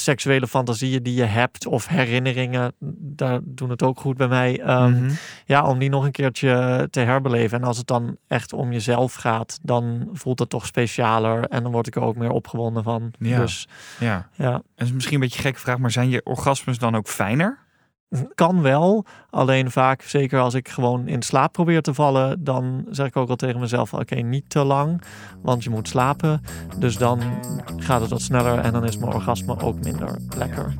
seksuele 0.00 0.46
fantasieën 0.46 1.02
die 1.02 1.14
je 1.14 1.24
hebt 1.24 1.66
of 1.66 1.86
herinneringen, 1.86 2.72
daar 2.98 3.40
doen 3.42 3.70
het 3.70 3.82
ook 3.82 4.00
goed 4.00 4.16
bij 4.16 4.28
mij. 4.28 4.60
ehm, 4.60 4.90
Mhm. 4.90 5.10
Ja, 5.44 5.66
om 5.66 5.78
die 5.78 5.88
nog 5.90 6.04
een 6.04 6.10
keertje 6.12 6.88
te 6.90 7.00
herbeleven. 7.00 7.58
En 7.60 7.64
als 7.64 7.78
het 7.78 7.86
dan 7.86 8.16
echt 8.26 8.52
om 8.52 8.72
jezelf 8.72 9.14
gaat, 9.14 9.58
dan 9.62 10.08
voelt 10.12 10.38
het 10.38 10.48
toch 10.50 10.66
specialer 10.66 11.44
en 11.44 11.62
dan 11.62 11.72
word 11.72 11.86
ik 11.86 11.96
er 11.96 12.02
ook 12.02 12.16
meer 12.16 12.30
opgewonden 12.30 12.82
van. 12.82 13.12
Ja. 13.18 13.40
Dus 13.40 13.68
Ja. 14.00 14.28
ja, 14.34 14.52
En 14.52 14.62
het 14.76 14.86
is 14.86 14.92
misschien 14.92 15.14
een 15.14 15.20
beetje 15.20 15.36
een 15.38 15.44
gekke 15.44 15.60
vraag, 15.60 15.78
maar 15.78 15.90
zijn 15.90 16.08
je 16.08 16.20
orgasmes 16.24 16.78
dan 16.78 16.96
ook 16.96 17.08
fijner? 17.08 17.58
Kan 18.34 18.62
wel. 18.62 19.04
Alleen 19.30 19.70
vaak, 19.70 20.02
zeker 20.02 20.40
als 20.40 20.54
ik 20.54 20.68
gewoon 20.68 21.08
in 21.08 21.22
slaap 21.22 21.52
probeer 21.52 21.82
te 21.82 21.94
vallen, 21.94 22.44
dan 22.44 22.86
zeg 22.90 23.06
ik 23.06 23.16
ook 23.16 23.28
al 23.28 23.36
tegen 23.36 23.60
mezelf: 23.60 23.94
oké, 23.94 24.14
niet 24.14 24.50
te 24.50 24.64
lang, 24.64 25.02
want 25.42 25.64
je 25.64 25.70
moet 25.70 25.88
slapen. 25.88 26.42
Dus 26.78 26.96
dan 26.96 27.20
gaat 27.76 28.00
het 28.00 28.10
wat 28.10 28.20
sneller 28.20 28.58
en 28.58 28.72
dan 28.72 28.84
is 28.84 28.98
mijn 28.98 29.12
orgasme 29.12 29.60
ook 29.60 29.84
minder 29.84 30.18
lekker. 30.36 30.74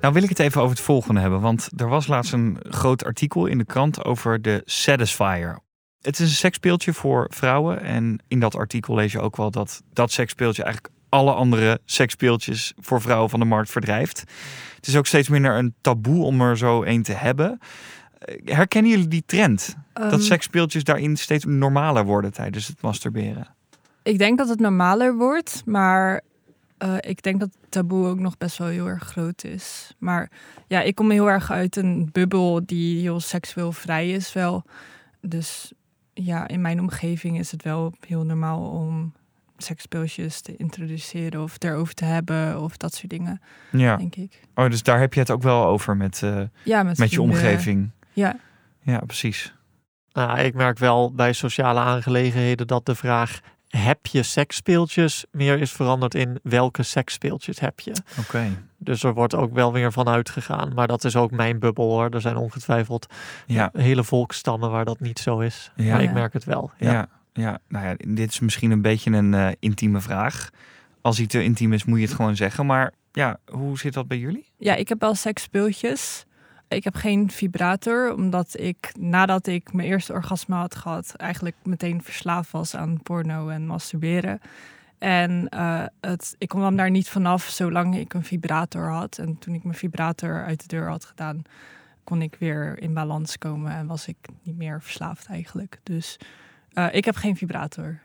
Nou 0.00 0.14
wil 0.14 0.22
ik 0.22 0.28
het 0.28 0.38
even 0.38 0.60
over 0.60 0.76
het 0.76 0.84
volgende 0.84 1.20
hebben, 1.20 1.40
want 1.40 1.68
er 1.76 1.88
was 1.88 2.06
laatst 2.06 2.32
een 2.32 2.58
groot 2.62 3.04
artikel 3.04 3.46
in 3.46 3.58
de 3.58 3.64
krant 3.64 4.04
over 4.04 4.42
de 4.42 4.62
Satisfier. 4.64 5.58
Het 6.00 6.18
is 6.18 6.28
een 6.28 6.36
seksspeeltje 6.36 6.92
voor 6.92 7.26
vrouwen 7.30 7.80
en 7.80 8.22
in 8.28 8.40
dat 8.40 8.56
artikel 8.56 8.94
lees 8.94 9.12
je 9.12 9.20
ook 9.20 9.36
wel 9.36 9.50
dat 9.50 9.82
dat 9.92 10.10
seksspeeltje 10.10 10.62
eigenlijk 10.62 10.94
alle 11.12 11.32
andere 11.32 11.80
seksspeeltjes 11.84 12.72
voor 12.80 13.00
vrouwen 13.00 13.30
van 13.30 13.40
de 13.40 13.46
markt 13.46 13.70
verdrijft. 13.70 14.20
Het 14.76 14.86
is 14.86 14.96
ook 14.96 15.06
steeds 15.06 15.28
minder 15.28 15.56
een 15.56 15.74
taboe 15.80 16.24
om 16.24 16.40
er 16.40 16.58
zo 16.58 16.82
een 16.82 17.02
te 17.02 17.12
hebben. 17.12 17.58
Eh, 18.18 18.36
Herkennen 18.44 18.90
jullie 18.90 19.08
die 19.08 19.22
trend? 19.26 19.76
Ehm, 19.92 20.10
Dat 20.10 20.22
seksspeeltjes 20.22 20.84
daarin 20.84 21.16
steeds 21.16 21.44
normaler 21.44 22.04
worden 22.04 22.32
tijdens 22.32 22.66
het 22.66 22.82
masturberen? 22.82 23.46
Ik 24.02 24.18
denk 24.18 24.38
dat 24.38 24.48
het 24.48 24.60
normaler 24.60 25.16
wordt, 25.16 25.62
maar 25.64 26.20
eh, 26.78 26.94
ik 27.00 27.22
denk 27.22 27.40
dat 27.40 27.48
het 27.60 27.70
taboe 27.70 28.06
ook 28.08 28.18
nog 28.18 28.38
best 28.38 28.58
wel 28.58 28.68
heel 28.68 28.86
erg 28.86 29.02
groot 29.02 29.44
is. 29.44 29.94
Maar 29.98 30.30
ja, 30.66 30.80
ik 30.80 30.94
kom 30.94 31.10
heel 31.10 31.30
erg 31.30 31.50
uit 31.50 31.76
een 31.76 32.08
bubbel 32.12 32.60
die 32.66 33.00
heel 33.00 33.20
seksueel 33.20 33.72
vrij 33.72 34.10
is 34.10 34.32
wel. 34.32 34.64
Dus 35.20 35.72
ja, 36.14 36.48
in 36.48 36.60
mijn 36.60 36.80
omgeving 36.80 37.38
is 37.38 37.50
het 37.50 37.62
wel 37.62 37.92
heel 38.06 38.24
normaal 38.24 38.70
om 38.70 39.12
seksspeeltjes 39.62 40.40
te 40.40 40.56
introduceren 40.56 41.42
of 41.42 41.56
erover 41.58 41.94
te 41.94 42.04
hebben 42.04 42.60
of 42.60 42.76
dat 42.76 42.94
soort 42.94 43.10
dingen, 43.10 43.40
Ja. 43.70 43.96
denk 43.96 44.16
ik. 44.16 44.40
Oh, 44.54 44.70
dus 44.70 44.82
daar 44.82 45.00
heb 45.00 45.14
je 45.14 45.20
het 45.20 45.30
ook 45.30 45.42
wel 45.42 45.64
over 45.66 45.96
met, 45.96 46.22
eh, 46.22 46.40
Ja, 46.64 46.82
met, 46.82 46.98
met 46.98 47.10
je 47.10 47.22
omgeving. 47.22 47.90
Ja, 48.12 48.36
Ja, 48.82 48.98
precies. 48.98 49.54
Nou, 50.12 50.38
ik 50.38 50.54
merk 50.54 50.78
wel 50.78 51.12
bij 51.12 51.32
sociale 51.32 51.80
aangelegenheden 51.80 52.66
dat 52.66 52.86
de 52.86 52.94
vraag: 52.94 53.40
heb 53.68 54.06
je 54.06 54.22
seksspeeltjes? 54.22 55.24
meer 55.30 55.58
is 55.60 55.72
veranderd 55.72 56.14
in 56.14 56.38
welke 56.42 56.82
seksspeeltjes 56.82 57.60
heb 57.60 57.80
je? 57.80 57.92
Oké. 58.20 58.44
Dus 58.78 59.02
er 59.02 59.14
wordt 59.14 59.34
ook 59.34 59.52
wel 59.52 59.72
weer 59.72 59.92
van 59.92 60.08
uitgegaan. 60.08 60.74
Maar 60.74 60.86
dat 60.86 61.04
is 61.04 61.16
ook 61.16 61.30
mijn 61.30 61.58
bubbel 61.58 61.88
hoor. 61.90 62.08
Er 62.10 62.20
zijn 62.20 62.36
ongetwijfeld 62.36 63.06
Ja. 63.46 63.70
hele 63.72 64.04
volkstammen 64.04 64.70
waar 64.70 64.84
dat 64.84 65.00
niet 65.00 65.18
zo 65.18 65.38
is. 65.38 65.72
Ja. 65.76 65.92
Maar 65.92 66.02
ik 66.02 66.12
merk 66.12 66.32
het 66.32 66.44
wel. 66.44 66.70
Ja. 66.78 66.92
Ja. 66.92 67.08
Ja, 67.32 67.58
nou 67.68 67.86
ja, 67.86 67.94
dit 67.98 68.30
is 68.30 68.40
misschien 68.40 68.70
een 68.70 68.82
beetje 68.82 69.10
een 69.10 69.34
eh, 69.34 69.48
intieme 69.58 70.00
vraag. 70.00 70.50
Als 71.00 71.18
hij 71.18 71.26
te 71.26 71.42
intiem 71.42 71.72
is, 71.72 71.84
moet 71.84 71.98
je 71.98 72.04
het 72.04 72.14
gewoon 72.14 72.36
zeggen. 72.36 72.66
Maar 72.66 72.92
ja, 73.12 73.38
hoe 73.46 73.78
zit 73.78 73.94
dat 73.94 74.08
bij 74.08 74.18
jullie? 74.18 74.52
Ja, 74.56 74.74
ik 74.74 74.88
heb 74.88 75.00
wel 75.00 75.14
seksspeeltjes. 75.14 76.24
Ik 76.68 76.84
heb 76.84 76.94
geen 76.94 77.30
vibrator, 77.30 78.14
omdat 78.14 78.58
ik 78.58 78.92
nadat 78.98 79.46
ik 79.46 79.72
mijn 79.72 79.88
eerste 79.88 80.12
orgasme 80.12 80.54
had 80.54 80.74
gehad, 80.74 81.14
eigenlijk 81.16 81.56
meteen 81.62 82.02
verslaafd 82.02 82.50
was 82.50 82.76
aan 82.76 83.02
porno 83.02 83.48
en 83.48 83.66
masturberen. 83.66 84.40
En 84.98 85.48
eh, 85.48 85.84
het, 86.00 86.34
ik 86.38 86.48
kwam 86.48 86.76
daar 86.76 86.90
niet 86.90 87.08
vanaf 87.08 87.48
zolang 87.48 87.96
ik 87.96 88.14
een 88.14 88.24
vibrator 88.24 88.90
had. 88.90 89.18
En 89.18 89.38
toen 89.38 89.54
ik 89.54 89.64
mijn 89.64 89.76
vibrator 89.76 90.44
uit 90.44 90.60
de 90.60 90.66
deur 90.66 90.88
had 90.88 91.04
gedaan, 91.04 91.42
kon 92.04 92.22
ik 92.22 92.36
weer 92.38 92.78
in 92.78 92.94
balans 92.94 93.38
komen 93.38 93.72
en 93.72 93.86
was 93.86 94.08
ik 94.08 94.16
niet 94.42 94.56
meer 94.56 94.82
verslaafd 94.82 95.26
eigenlijk. 95.26 95.80
Dus 95.82 96.18
eh, 96.74 96.86
ik 96.92 97.04
heb 97.04 97.16
geen 97.16 97.36
vibrator. 97.36 97.98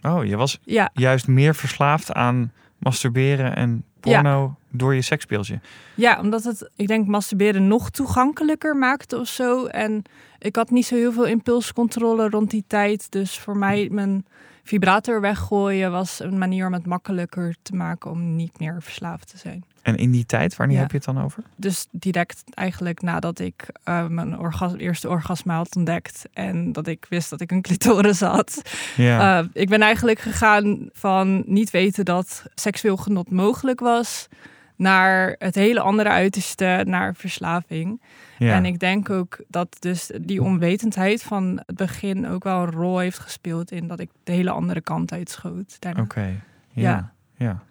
Oh, 0.00 0.24
je 0.24 0.36
was 0.36 0.58
Ja, 0.62 0.90
juist 0.94 1.26
meer 1.26 1.54
verslaafd 1.54 2.12
aan 2.12 2.52
masturberen 2.78 3.56
en 3.56 3.84
porno 4.00 4.56
door 4.70 4.94
je 4.94 5.02
seksspeeltje. 5.02 5.60
Ja, 5.94 6.20
omdat 6.20 6.44
het, 6.44 6.70
ik 6.76 6.86
denk, 6.86 7.06
masturberen 7.06 7.68
nog 7.68 7.90
toegankelijker 7.90 8.76
maakte 8.76 9.18
of 9.18 9.28
zo. 9.28 9.66
En 9.66 10.02
ik 10.38 10.56
had 10.56 10.70
niet 10.70 10.86
zo 10.86 10.94
heel 10.94 11.12
veel 11.12 11.26
impulscontrole 11.26 12.28
rond 12.28 12.50
die 12.50 12.64
tijd. 12.66 13.10
Dus 13.10 13.38
voor 13.38 13.56
mij 13.56 13.88
mijn 13.90 14.26
vibrator 14.62 15.20
weggooien 15.20 15.90
was 15.90 16.20
een 16.20 16.38
manier 16.38 16.66
om 16.66 16.72
het 16.72 16.86
makkelijker 16.86 17.56
te 17.62 17.74
maken 17.74 18.10
om 18.10 18.36
niet 18.36 18.58
meer 18.58 18.82
verslaafd 18.82 19.30
te 19.30 19.38
zijn. 19.38 19.64
En 19.82 19.96
in 19.96 20.10
die 20.10 20.26
tijd, 20.26 20.56
wanneer 20.56 20.76
Ja. 20.76 20.82
heb 20.82 20.90
je 20.90 20.96
het 20.96 21.06
dan 21.06 21.20
over? 21.22 21.42
Dus 21.56 21.86
direct 21.90 22.42
eigenlijk 22.54 23.02
nadat 23.02 23.38
ik 23.38 23.68
eh, 23.84 24.06
mijn 24.06 24.38
orgas 24.38 24.74
eerste 24.76 25.08
orgasme 25.08 25.52
had 25.52 25.76
ontdekt 25.76 26.24
en 26.32 26.72
dat 26.72 26.86
ik 26.86 27.06
wist 27.08 27.30
dat 27.30 27.40
ik 27.40 27.50
een 27.50 27.62
clitoris 27.62 28.20
had. 28.20 28.62
Ja. 28.96 29.38
Eh, 29.40 29.46
ik 29.52 29.68
ben 29.68 29.80
eigenlijk 29.82 30.18
gegaan 30.18 30.88
van 30.92 31.42
niet 31.46 31.70
weten 31.70 32.04
dat 32.04 32.44
seksueel 32.54 32.96
genot 32.96 33.30
mogelijk 33.30 33.80
was, 33.80 34.28
naar 34.76 35.34
het 35.38 35.54
hele 35.54 35.80
andere 35.80 36.08
uiterste, 36.08 36.82
naar 36.86 37.14
verslaving. 37.14 38.00
ja. 38.38 38.54
En 38.54 38.64
ik 38.64 38.78
denk 38.78 39.10
ook 39.10 39.38
dat 39.48 39.76
dus 39.80 40.10
die 40.20 40.42
onwetendheid 40.42 41.22
van 41.22 41.62
het 41.66 41.76
begin 41.76 42.28
ook 42.28 42.44
wel 42.44 42.62
een 42.62 42.70
rol 42.70 42.98
heeft 42.98 43.18
gespeeld 43.18 43.70
in 43.70 43.86
dat 43.86 44.00
ik 44.00 44.10
de 44.24 44.32
hele 44.32 44.50
andere 44.50 44.80
kant 44.80 45.12
uitschoot. 45.12 45.78
Oké. 45.98 46.20
Ja. 46.20 46.40
Ja. 46.72 47.12
ja. 47.36 47.62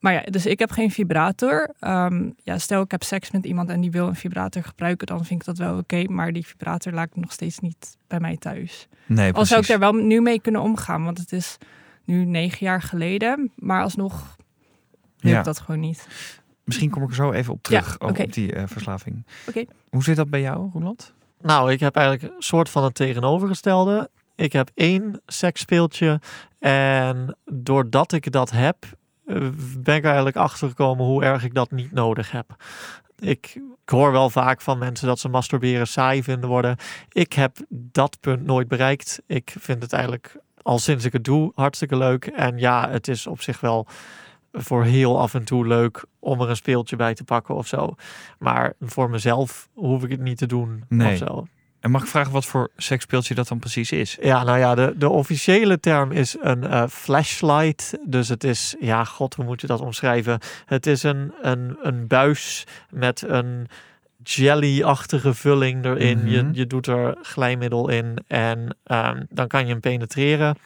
Maar 0.00 0.12
ja, 0.12 0.20
dus 0.20 0.46
ik 0.46 0.58
heb 0.58 0.70
geen 0.70 0.90
vibrator. 0.90 1.74
Ehm, 1.80 2.30
ja, 2.42 2.58
stel 2.58 2.82
ik 2.82 2.90
heb 2.90 3.02
seks 3.02 3.30
met 3.30 3.44
iemand 3.44 3.68
en 3.70 3.80
die 3.80 3.90
wil 3.90 4.06
een 4.06 4.14
vibrator 4.16 4.62
gebruiken, 4.62 5.06
dan 5.06 5.24
vind 5.24 5.40
ik 5.40 5.46
dat 5.46 5.58
wel 5.58 5.78
oké. 5.78 6.04
maar 6.08 6.32
die 6.32 6.46
vibrator 6.46 6.92
laat 6.92 7.06
ik 7.06 7.16
nog 7.16 7.32
steeds 7.32 7.58
niet 7.58 7.96
bij 8.06 8.20
mij 8.20 8.36
thuis. 8.36 8.88
Nee, 9.06 9.32
Al 9.32 9.46
zou 9.46 9.60
ik 9.60 9.66
daar 9.66 9.78
wel 9.78 9.92
nu 9.92 10.20
mee 10.20 10.40
kunnen 10.40 10.60
omgaan, 10.60 11.04
want 11.04 11.18
het 11.18 11.32
is 11.32 11.56
nu 12.04 12.24
negen 12.24 12.66
jaar 12.66 12.82
geleden. 12.82 13.52
Maar 13.56 13.82
alsnog 13.82 14.36
wil 15.18 15.32
Ja. 15.32 15.38
ik 15.38 15.44
dat 15.44 15.60
gewoon 15.60 15.80
niet. 15.80 16.06
Misschien 16.64 16.90
kom 16.90 17.02
ik 17.02 17.08
er 17.08 17.14
zo 17.14 17.32
even 17.32 17.52
op 17.52 17.62
terug, 17.62 17.96
Ja, 18.00 18.06
op 18.06 18.32
die 18.32 18.52
eh, 18.52 18.62
verslaving. 18.66 19.26
Oké. 19.48 19.64
Hoe 19.90 20.02
zit 20.02 20.16
dat 20.16 20.30
bij 20.30 20.40
jou, 20.40 20.70
Roland? 20.72 21.12
Nou, 21.40 21.72
ik 21.72 21.80
heb 21.80 21.96
eigenlijk 21.96 22.34
een 22.34 22.42
soort 22.42 22.68
van 22.68 22.84
het 22.84 22.94
tegenovergestelde. 22.94 24.10
Ik 24.34 24.52
heb 24.52 24.70
één 24.74 25.20
seksspeeltje 25.26 26.20
en 26.58 27.36
doordat 27.52 28.12
ik 28.12 28.32
dat 28.32 28.50
heb, 28.50 28.76
ben 29.78 29.96
ik 29.96 30.04
eigenlijk 30.04 30.36
achtergekomen 30.36 31.04
hoe 31.04 31.24
erg 31.24 31.44
ik 31.44 31.54
dat 31.54 31.70
niet 31.70 31.92
nodig 31.92 32.30
heb. 32.30 32.56
Ik, 33.18 33.60
ik 33.84 33.88
hoor 33.88 34.12
wel 34.12 34.30
vaak 34.30 34.60
van 34.60 34.78
mensen 34.78 35.06
dat 35.06 35.18
ze 35.18 35.28
masturberen 35.28 35.86
saai 35.86 36.22
vinden 36.22 36.48
worden. 36.48 36.76
Ik 37.08 37.32
heb 37.32 37.56
dat 37.68 38.20
punt 38.20 38.44
nooit 38.44 38.68
bereikt. 38.68 39.22
Ik 39.26 39.54
vind 39.58 39.82
het 39.82 39.92
eigenlijk 39.92 40.36
al 40.62 40.78
sinds 40.78 41.04
ik 41.04 41.12
het 41.12 41.24
doe 41.24 41.52
hartstikke 41.54 41.96
leuk. 41.96 42.26
En 42.26 42.58
ja, 42.58 42.90
het 42.90 43.08
is 43.08 43.26
op 43.26 43.40
zich 43.40 43.60
wel 43.60 43.86
voor 44.52 44.84
heel 44.84 45.20
af 45.20 45.34
en 45.34 45.44
toe 45.44 45.66
leuk 45.66 46.04
om 46.18 46.40
er 46.40 46.48
een 46.48 46.56
speeltje 46.56 46.96
bij 46.96 47.14
te 47.14 47.24
pakken 47.24 47.54
of 47.54 47.66
zo. 47.66 47.94
Maar 48.38 48.72
voor 48.80 49.10
mezelf 49.10 49.68
hoef 49.74 50.02
ik 50.04 50.10
het 50.10 50.20
niet 50.20 50.38
te 50.38 50.46
doen 50.46 50.84
Nee. 50.88 51.12
of 51.12 51.18
zo. 51.18 51.46
En 51.80 51.90
mag 51.90 52.02
ik 52.02 52.08
vragen 52.08 52.32
wat 52.32 52.44
voor 52.46 52.70
seksspeeltje 52.76 53.34
dat 53.34 53.48
dan 53.48 53.58
precies 53.58 53.92
is? 53.92 54.18
Ja, 54.22 54.44
nou 54.44 54.58
ja, 54.58 54.74
de, 54.74 54.94
de 54.96 55.08
officiële 55.08 55.80
term 55.80 56.12
is 56.12 56.36
een 56.40 56.64
eh, 56.64 56.86
flashlight. 56.88 57.98
Dus 58.06 58.28
het 58.28 58.44
is, 58.44 58.74
ja, 58.80 59.04
god, 59.04 59.34
hoe 59.34 59.44
moet 59.44 59.60
je 59.60 59.66
dat 59.66 59.80
omschrijven? 59.80 60.38
Het 60.66 60.86
is 60.86 61.02
een, 61.02 61.32
een, 61.42 61.76
een 61.82 62.06
buis 62.06 62.66
met 62.90 63.22
een 63.28 63.68
jelly-achtige 64.22 65.34
vulling 65.34 65.84
erin. 65.84 66.28
je, 66.28 66.42
Mhm. 66.42 66.54
je 66.54 66.66
doet 66.66 66.86
er 66.86 67.16
glijmiddel 67.22 67.88
in 67.88 68.18
en 68.26 68.76
ehm, 68.84 69.24
dan 69.30 69.46
kan 69.46 69.60
je 69.66 69.70
hem 69.72 69.80
penetreren. 69.80 70.56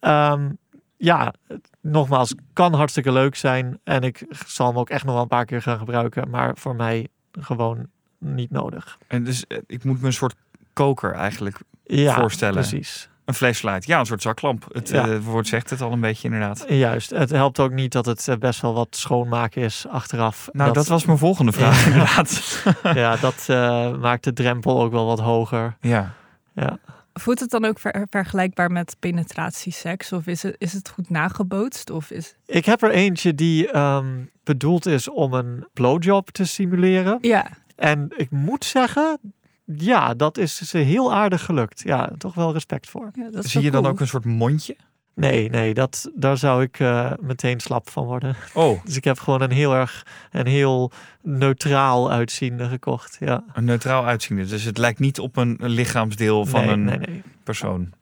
Ehm, 0.00 0.50
ja, 0.96 1.32
nogmaals, 1.80 2.34
kan 2.52 2.74
hartstikke 2.74 3.12
leuk 3.12 3.34
zijn. 3.36 3.80
En 3.84 4.02
ik 4.02 4.26
zal 4.46 4.66
hem 4.66 4.78
ook 4.78 4.90
echt 4.90 5.04
nog 5.04 5.12
wel 5.12 5.22
een 5.22 5.28
paar 5.28 5.44
keer 5.44 5.62
gaan 5.62 5.78
gebruiken. 5.78 6.30
Maar 6.30 6.56
voor 6.56 6.76
mij 6.76 7.08
gewoon 7.40 7.86
niet 8.18 8.50
nodig. 8.50 8.98
En 9.06 9.24
dus 9.24 9.46
eh, 9.46 9.58
ik 9.66 9.84
moet 9.84 10.00
me 10.00 10.06
een 10.06 10.12
soort 10.12 10.34
koker 10.72 11.12
eigenlijk, 11.12 11.58
Ja, 11.84 12.14
Voorstellen. 12.14 12.54
precies. 12.54 13.08
een 13.24 13.34
flashlight. 13.34 13.86
Ja, 13.86 13.98
een 13.98 14.06
soort 14.06 14.22
zaklamp. 14.22 14.66
Het 14.72 14.88
Ja. 14.88 15.08
eh, 15.08 15.18
woord 15.18 15.46
zegt 15.46 15.70
het 15.70 15.80
al 15.80 15.92
een 15.92 16.00
beetje 16.00 16.24
inderdaad. 16.28 16.64
Juist, 16.68 17.10
het 17.10 17.30
helpt 17.30 17.58
ook 17.60 17.72
niet 17.72 17.92
dat 17.92 18.06
het 18.06 18.28
eh, 18.28 18.36
best 18.36 18.60
wel 18.60 18.74
wat 18.74 18.96
schoonmaken 18.96 19.62
is 19.62 19.86
achteraf. 19.88 20.48
Nou, 20.52 20.72
dat, 20.72 20.86
was 20.86 21.04
mijn 21.04 21.18
volgende 21.18 21.52
vraag 21.52 21.80
Ja. 21.84 21.90
inderdaad. 21.92 22.62
Ja, 22.82 23.16
dat 23.16 23.44
eh, 23.46 23.96
maakt 23.96 24.24
de 24.24 24.32
drempel 24.32 24.80
ook 24.82 24.92
wel 24.92 25.06
wat 25.06 25.20
hoger. 25.20 25.76
Ja. 25.80 26.14
Ja. 26.54 26.78
Voelt 27.12 27.40
het 27.40 27.50
dan 27.50 27.64
ook 27.64 27.78
ver- 27.78 28.06
vergelijkbaar 28.10 28.70
met 28.70 28.96
penetratieseks? 29.42 30.12
Of 30.12 30.26
is 30.26 30.42
het, 30.42 30.54
is 30.58 30.72
het 30.72 30.88
goed 30.88 31.10
nagebootst? 31.10 31.90
Of 31.90 32.10
is... 32.10 32.34
Ik 32.46 32.64
heb 32.64 32.82
er 32.82 32.90
eentje 32.90 33.34
die 33.34 33.70
ehm, 33.70 34.06
bedoeld 34.44 34.86
is 34.86 35.08
om 35.08 35.32
een 35.32 35.66
blowjob 35.72 36.30
te 36.30 36.44
simuleren. 36.44 37.18
Ja, 37.20 37.46
En 37.78 38.08
ik 38.16 38.30
moet 38.30 38.64
zeggen, 38.64 39.18
ja, 39.64 40.14
dat 40.14 40.38
is 40.38 40.56
ze 40.56 40.78
heel 40.78 41.14
aardig 41.14 41.44
gelukt. 41.44 41.82
Ja, 41.84 42.10
toch 42.18 42.34
wel 42.34 42.52
respect 42.52 42.88
voor. 42.88 43.10
ja 43.14 43.30
dat 43.30 43.44
Zie 43.44 43.62
je 43.62 43.70
dan 43.70 43.80
cool. 43.80 43.92
ook 43.92 44.00
een 44.00 44.08
soort 44.08 44.24
mondje? 44.24 44.76
Nee, 45.14 45.50
nee, 45.50 45.74
dat, 45.74 46.10
daar 46.14 46.36
zou 46.36 46.62
ik 46.62 46.80
eh, 46.80 47.12
meteen 47.20 47.60
slap 47.60 47.90
van 47.90 48.04
worden. 48.04 48.36
Oh, 48.54 48.80
Dus 48.84 48.96
ik 48.96 49.04
heb 49.04 49.18
gewoon 49.18 49.42
een 49.42 49.50
heel 49.50 49.74
erg, 49.74 50.06
een 50.30 50.46
heel 50.46 50.90
neutraal 51.22 52.10
uitziende 52.10 52.68
gekocht. 52.68 53.16
Ja. 53.20 53.44
een 53.52 53.64
neutraal 53.64 54.04
uitziende. 54.04 54.44
Dus 54.44 54.62
het 54.62 54.78
lijkt 54.78 54.98
niet 54.98 55.18
op 55.18 55.36
een 55.36 55.56
lichaamsdeel 55.60 56.46
van 56.46 56.60
nee, 56.60 56.72
een 56.72 56.84
nee, 56.84 56.98
nee. 56.98 57.22
persoon. 57.42 57.92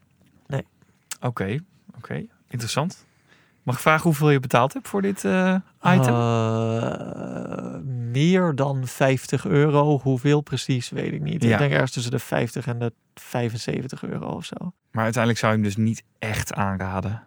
Nee. 0.47 0.65
Oké, 1.21 1.59
oké. 1.97 2.27
Interessant. 2.49 3.07
Mag 3.63 3.75
ik 3.75 3.81
vragen 3.81 4.03
hoeveel 4.03 4.31
je 4.31 4.41
betaald 4.41 4.73
hebt 4.73 4.89
voor 4.89 5.03
dit 5.03 5.25
eh, 5.25 5.55
item? 5.83 6.15
Eh, 6.15 7.36
meer 8.17 8.55
dan 8.55 8.87
50 8.87 9.47
euro. 9.47 10.01
Hoeveel 10.03 10.41
precies, 10.41 10.89
weet 10.89 11.13
ik 11.13 11.21
niet. 11.21 11.43
Ja. 11.43 11.53
Ik 11.53 11.59
denk 11.59 11.73
ergens 11.73 11.91
tussen 11.91 12.11
de 12.11 12.19
50 12.19 12.67
en 12.67 12.79
de 12.79 12.93
75 13.15 14.05
euro 14.05 14.27
of 14.27 14.45
zo. 14.45 14.73
Maar 14.91 15.05
uiteindelijk 15.05 15.39
zou 15.39 15.53
je 15.53 15.59
hem 15.59 15.69
dus 15.69 15.77
niet 15.77 16.03
echt 16.19 16.55
aanraden. 16.55 17.23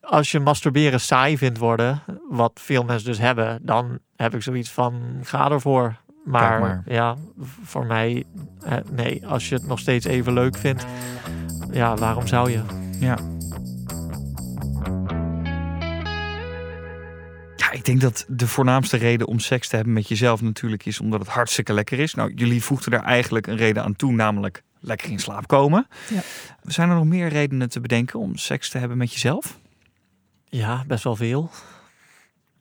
Als 0.00 0.30
je 0.30 0.40
masturberen 0.40 1.00
saai 1.00 1.38
vindt 1.38 1.58
worden, 1.58 2.02
wat 2.28 2.60
veel 2.62 2.84
mensen 2.84 3.06
dus 3.06 3.18
hebben, 3.18 3.58
dan 3.62 3.98
heb 4.16 4.34
ik 4.34 4.42
zoiets 4.42 4.70
van 4.70 5.20
ga 5.22 5.50
ervoor. 5.50 5.96
Maar, 6.24 6.60
maar. 6.60 6.82
ja, 6.86 7.16
voor 7.62 7.86
mij, 7.86 8.24
nee, 8.90 9.26
als 9.26 9.48
je 9.48 9.54
het 9.54 9.66
nog 9.66 9.78
steeds 9.78 10.06
even 10.06 10.32
leuk 10.32 10.56
vindt, 10.56 10.86
ja, 11.70 11.96
waarom 11.96 12.26
zou 12.26 12.50
je? 12.50 12.62
Ja. 13.00 13.18
Ja, 17.68 17.74
ik 17.74 17.84
denk 17.84 18.00
dat 18.00 18.24
de 18.28 18.46
voornaamste 18.46 18.96
reden 18.96 19.26
om 19.26 19.38
seks 19.38 19.68
te 19.68 19.76
hebben 19.76 19.94
met 19.94 20.08
jezelf 20.08 20.40
natuurlijk 20.42 20.86
is 20.86 21.00
omdat 21.00 21.20
het 21.20 21.28
hartstikke 21.28 21.72
lekker 21.72 21.98
is. 21.98 22.14
Nou, 22.14 22.32
jullie 22.34 22.62
voegden 22.62 22.90
daar 22.90 23.04
eigenlijk 23.04 23.46
een 23.46 23.56
reden 23.56 23.82
aan 23.82 23.96
toe, 23.96 24.12
namelijk 24.12 24.62
lekker 24.80 25.10
in 25.10 25.18
slaap 25.18 25.46
komen. 25.46 25.86
Ja. 26.08 26.20
Zijn 26.62 26.88
er 26.88 26.94
nog 26.94 27.04
meer 27.04 27.28
redenen 27.28 27.68
te 27.68 27.80
bedenken 27.80 28.18
om 28.18 28.36
seks 28.36 28.70
te 28.70 28.78
hebben 28.78 28.96
met 28.96 29.12
jezelf? 29.12 29.58
Ja, 30.44 30.84
best 30.86 31.04
wel 31.04 31.16
veel. 31.16 31.50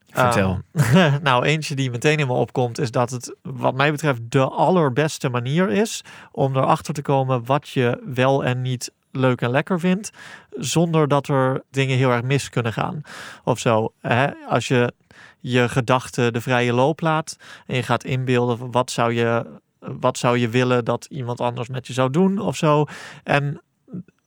Vertel. 0.09 0.61
Ehm, 0.73 1.17
nou, 1.23 1.45
eentje 1.45 1.75
die 1.75 1.91
meteen 1.91 2.17
in 2.17 2.27
me 2.27 2.33
opkomt 2.33 2.79
is 2.79 2.91
dat 2.91 3.09
het, 3.09 3.35
wat 3.41 3.75
mij 3.75 3.91
betreft, 3.91 4.21
de 4.31 4.47
allerbeste 4.47 5.29
manier 5.29 5.69
is 5.69 6.03
om 6.31 6.55
erachter 6.55 6.93
te 6.93 7.01
komen 7.01 7.45
wat 7.45 7.69
je 7.69 8.01
wel 8.05 8.43
en 8.45 8.61
niet 8.61 8.91
leuk 9.11 9.41
en 9.41 9.49
lekker 9.49 9.79
vindt, 9.79 10.09
zonder 10.49 11.07
dat 11.07 11.27
er 11.27 11.63
dingen 11.71 11.97
heel 11.97 12.11
erg 12.11 12.23
mis 12.23 12.49
kunnen 12.49 12.73
gaan 12.73 13.01
of 13.43 13.59
zo. 13.59 13.93
Hè? 14.01 14.27
Als 14.49 14.67
je 14.67 14.93
je 15.39 15.69
gedachten 15.69 16.33
de 16.33 16.41
vrije 16.41 16.73
loop 16.73 17.01
laat 17.01 17.37
en 17.65 17.75
je 17.75 17.83
gaat 17.83 18.03
inbeelden 18.03 18.57
van 18.57 18.71
wat 18.71 18.91
zou 18.91 19.13
je, 19.13 19.45
wat 19.79 20.17
zou 20.17 20.37
je 20.37 20.49
willen 20.49 20.85
dat 20.85 21.05
iemand 21.09 21.41
anders 21.41 21.67
met 21.67 21.87
je 21.87 21.93
zou 21.93 22.09
doen 22.09 22.39
of 22.39 22.55
zo. 22.55 22.85
En 23.23 23.61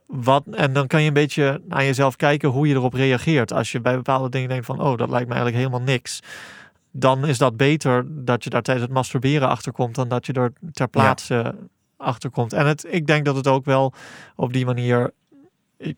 wat, 0.06 0.44
en 0.50 0.72
dan 0.72 0.86
kan 0.86 1.00
je 1.00 1.08
een 1.08 1.14
beetje 1.14 1.60
naar 1.68 1.84
jezelf 1.84 2.16
kijken 2.16 2.48
hoe 2.48 2.68
je 2.68 2.74
erop 2.74 2.94
reageert. 2.94 3.52
Als 3.52 3.72
je 3.72 3.80
bij 3.80 3.96
bepaalde 3.96 4.28
dingen 4.28 4.48
denkt 4.48 4.66
van, 4.66 4.80
oh, 4.80 4.96
dat 4.96 5.08
lijkt 5.10 5.28
me 5.28 5.34
eigenlijk 5.34 5.64
helemaal 5.64 5.86
niks. 5.86 6.20
Dan 6.92 7.26
is 7.26 7.38
dat 7.38 7.56
beter 7.56 8.04
dat 8.24 8.44
je 8.44 8.50
daar 8.50 8.62
tijdens 8.62 8.86
het 8.86 8.96
masturberen 8.96 9.48
achter 9.48 9.72
komt 9.72 9.94
dan 9.94 10.08
dat 10.08 10.26
je 10.26 10.32
er 10.32 10.52
ter 10.72 10.88
plaatse 10.88 11.54
komt. 12.30 12.52
En 12.52 12.66
het, 12.66 12.86
ik 12.88 13.06
denk 13.06 13.24
dat 13.24 13.36
het 13.36 13.46
ook 13.46 13.64
wel 13.64 13.92
op 14.36 14.52
die 14.52 14.64
manier 14.64 15.12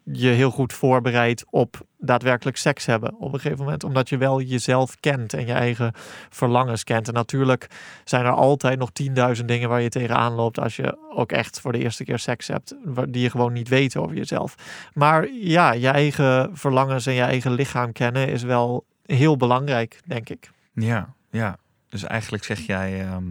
je 0.05 0.29
heel 0.29 0.51
goed 0.51 0.73
voorbereidt 0.73 1.45
op 1.51 1.87
daadwerkelijk 1.99 2.57
seks 2.57 2.87
hebben 2.87 3.15
op 3.15 3.33
een 3.33 3.41
gegeven 3.41 3.65
moment. 3.65 3.85
Omdat 3.85 4.09
je 4.09 4.17
wel 4.17 4.41
jezelf 4.41 4.97
kent 5.01 5.33
en 5.33 5.47
je 5.47 5.53
eigen 5.53 5.93
verlangens 6.31 6.85
kent. 6.85 7.09
En 7.09 7.15
natuurlijk 7.15 7.67
zijn 8.05 8.25
er 8.25 8.33
altijd 8.33 8.79
nog 8.79 8.91
tienduizend 8.93 9.49
dingen 9.49 9.69
waar 9.69 9.81
je 9.81 9.89
tegenaan 9.89 10.33
loopt 10.33 10.59
als 10.59 10.77
je 10.77 10.99
ook 11.15 11.33
echt 11.33 11.61
voor 11.61 11.73
de 11.73 11.79
eerste 11.79 12.05
keer 12.05 12.19
seks 12.19 12.47
hebt, 12.47 12.75
die 13.09 13.23
je 13.23 13.31
gewoon 13.31 13.53
niet 13.53 13.69
weet 13.69 13.97
over 13.97 14.17
jezelf. 14.17 14.55
Maar 14.93 15.29
ja, 15.33 15.73
je 15.73 15.89
eigen 15.89 16.51
verlangens 16.57 17.07
en 17.07 17.15
je 17.15 17.23
eigen 17.23 17.53
lichaam 17.53 17.93
kennen 17.93 18.29
is 18.29 18.43
wel 18.43 18.85
heel 19.05 19.37
belangrijk, 19.37 20.01
denk 20.07 20.29
ik. 20.29 20.51
Ja, 20.75 21.15
ja. 21.31 21.57
Dus 21.89 22.03
eigenlijk 22.03 22.45
zeg 22.45 22.59
jij, 22.59 23.01
ehm, 23.01 23.25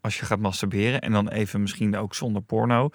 als 0.00 0.18
je 0.18 0.24
gaat 0.24 0.38
masturberen 0.38 1.00
en 1.00 1.12
dan 1.12 1.28
even 1.28 1.60
misschien 1.60 1.96
ook 1.96 2.14
zonder 2.14 2.42
porno, 2.42 2.90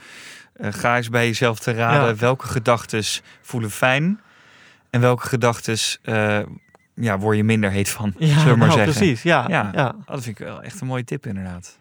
eh, 0.54 0.74
ga 0.74 0.98
eens 0.98 1.10
bij 1.10 1.26
jezelf 1.26 1.60
te 1.60 1.72
raden 1.72 2.08
Ja. 2.08 2.16
welke 2.16 2.48
gedachten 2.48 3.04
voelen 3.42 3.72
fijn 3.72 4.20
en 4.90 5.02
welke 5.02 5.28
gedachten 5.28 5.78
ja, 6.98 7.18
word 7.18 7.38
je 7.38 7.44
minder 7.44 7.72
heet 7.72 7.90
van, 7.90 8.14
Ja, 8.18 8.28
zullen 8.28 8.44
we 8.44 8.58
maar 8.58 8.68
nou, 8.68 8.72
zeggen. 8.80 8.94
precies. 8.98 9.24
Ja, 9.24 9.46
Ja. 9.48 9.70
ja. 9.74 9.96
Oh, 10.00 10.06
dat 10.08 10.24
vind 10.24 10.40
ik 10.40 10.46
wel 10.46 10.62
echt 10.62 10.82
een 10.82 10.88
mooie 10.88 11.04
tip 11.04 11.26
inderdaad. 11.26 11.80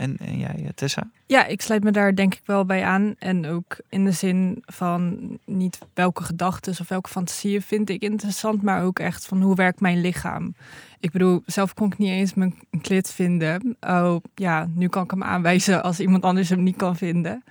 En, 0.00 0.16
en 0.18 0.38
jij, 0.38 0.54
eh, 0.64 0.68
Tessa? 0.74 1.10
Ja, 1.26 1.46
ik 1.46 1.62
sluit 1.62 1.84
me 1.84 1.90
daar 1.90 2.14
denk 2.14 2.34
ik 2.34 2.42
wel 2.44 2.64
bij 2.64 2.84
aan. 2.84 3.14
En 3.18 3.46
ook 3.46 3.76
in 3.88 4.04
de 4.04 4.12
zin 4.12 4.62
van 4.66 5.18
niet 5.44 5.78
welke 5.94 6.22
gedachten 6.22 6.76
of 6.80 6.88
welke 6.88 7.08
fantasieën 7.08 7.62
vind 7.62 7.90
ik 7.90 8.02
interessant, 8.02 8.62
maar 8.62 8.84
ook 8.84 8.98
echt 8.98 9.26
van 9.26 9.42
hoe 9.42 9.54
werkt 9.54 9.80
mijn 9.80 10.00
lichaam. 10.00 10.54
Ik 11.00 11.10
bedoel, 11.10 11.42
zelf 11.46 11.74
kon 11.74 11.92
ik 11.92 11.98
niet 11.98 12.10
eens 12.10 12.34
mijn 12.34 12.54
klit 12.80 13.10
vinden. 13.10 13.76
Oh 13.80 14.16
ja, 14.34 14.68
nu 14.74 14.88
kan 14.88 15.04
ik 15.04 15.10
hem 15.10 15.22
aanwijzen 15.22 15.82
als 15.82 16.00
iemand 16.00 16.22
anders 16.22 16.48
hem 16.48 16.62
niet 16.62 16.76
kan 16.76 16.96
vinden. 16.96 17.44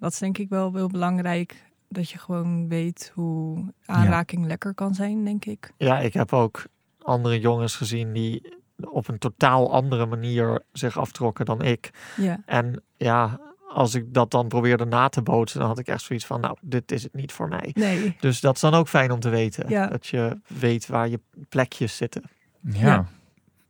Dat 0.00 0.12
is 0.12 0.18
denk 0.18 0.38
ik 0.38 0.48
wel 0.48 0.72
heel 0.74 0.88
belangrijk. 0.88 1.64
Dat 1.88 2.10
je 2.10 2.18
gewoon 2.18 2.68
weet 2.68 3.12
hoe 3.14 3.64
aanraking 3.84 4.46
lekker 4.46 4.74
kan 4.74 4.94
zijn, 4.94 5.24
denk 5.24 5.44
ik. 5.44 5.72
Ja, 5.76 5.98
ik 5.98 6.12
heb 6.12 6.32
ook 6.32 6.64
andere 7.02 7.40
jongens 7.40 7.76
gezien 7.76 8.12
die 8.12 8.54
op 8.84 9.08
een 9.08 9.18
totaal 9.18 9.72
andere 9.72 10.06
manier 10.06 10.62
zich 10.72 10.98
aftrokken 10.98 11.44
dan 11.44 11.62
ik. 11.62 11.90
Ja, 12.16 12.40
En 12.46 12.82
ja, 12.96 13.40
als 13.68 13.94
ik 13.94 14.14
dat 14.14 14.30
dan 14.30 14.48
probeerde 14.48 14.84
na 14.84 15.08
te 15.08 15.22
bootsen, 15.22 15.58
dan 15.58 15.68
had 15.68 15.78
ik 15.78 15.88
echt 15.88 16.02
zoiets 16.02 16.26
van, 16.26 16.40
nou, 16.40 16.56
dit 16.60 16.92
is 16.92 17.02
het 17.02 17.14
niet 17.14 17.32
voor 17.32 17.48
mij. 17.48 17.70
nee. 17.74 18.16
Dus 18.20 18.40
dat 18.40 18.54
is 18.54 18.60
dan 18.60 18.74
ook 18.74 18.88
fijn 18.88 19.10
om 19.10 19.20
te 19.20 19.28
weten. 19.28 19.68
Ja. 19.68 19.86
Dat 19.86 20.06
je 20.06 20.40
weet 20.46 20.86
waar 20.86 21.08
je 21.08 21.20
plekjes 21.48 21.96
zitten. 21.96 22.22
Ja. 22.60 22.86
Ja. 22.86 23.06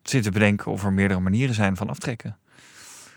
Zit 0.03 0.23
te 0.23 0.31
bedenken 0.31 0.73
of 0.73 0.85
er 0.85 0.93
meerdere 0.93 1.21
manieren 1.21 1.55
zijn 1.55 1.77
van 1.77 1.89
aftrekken. 1.89 2.37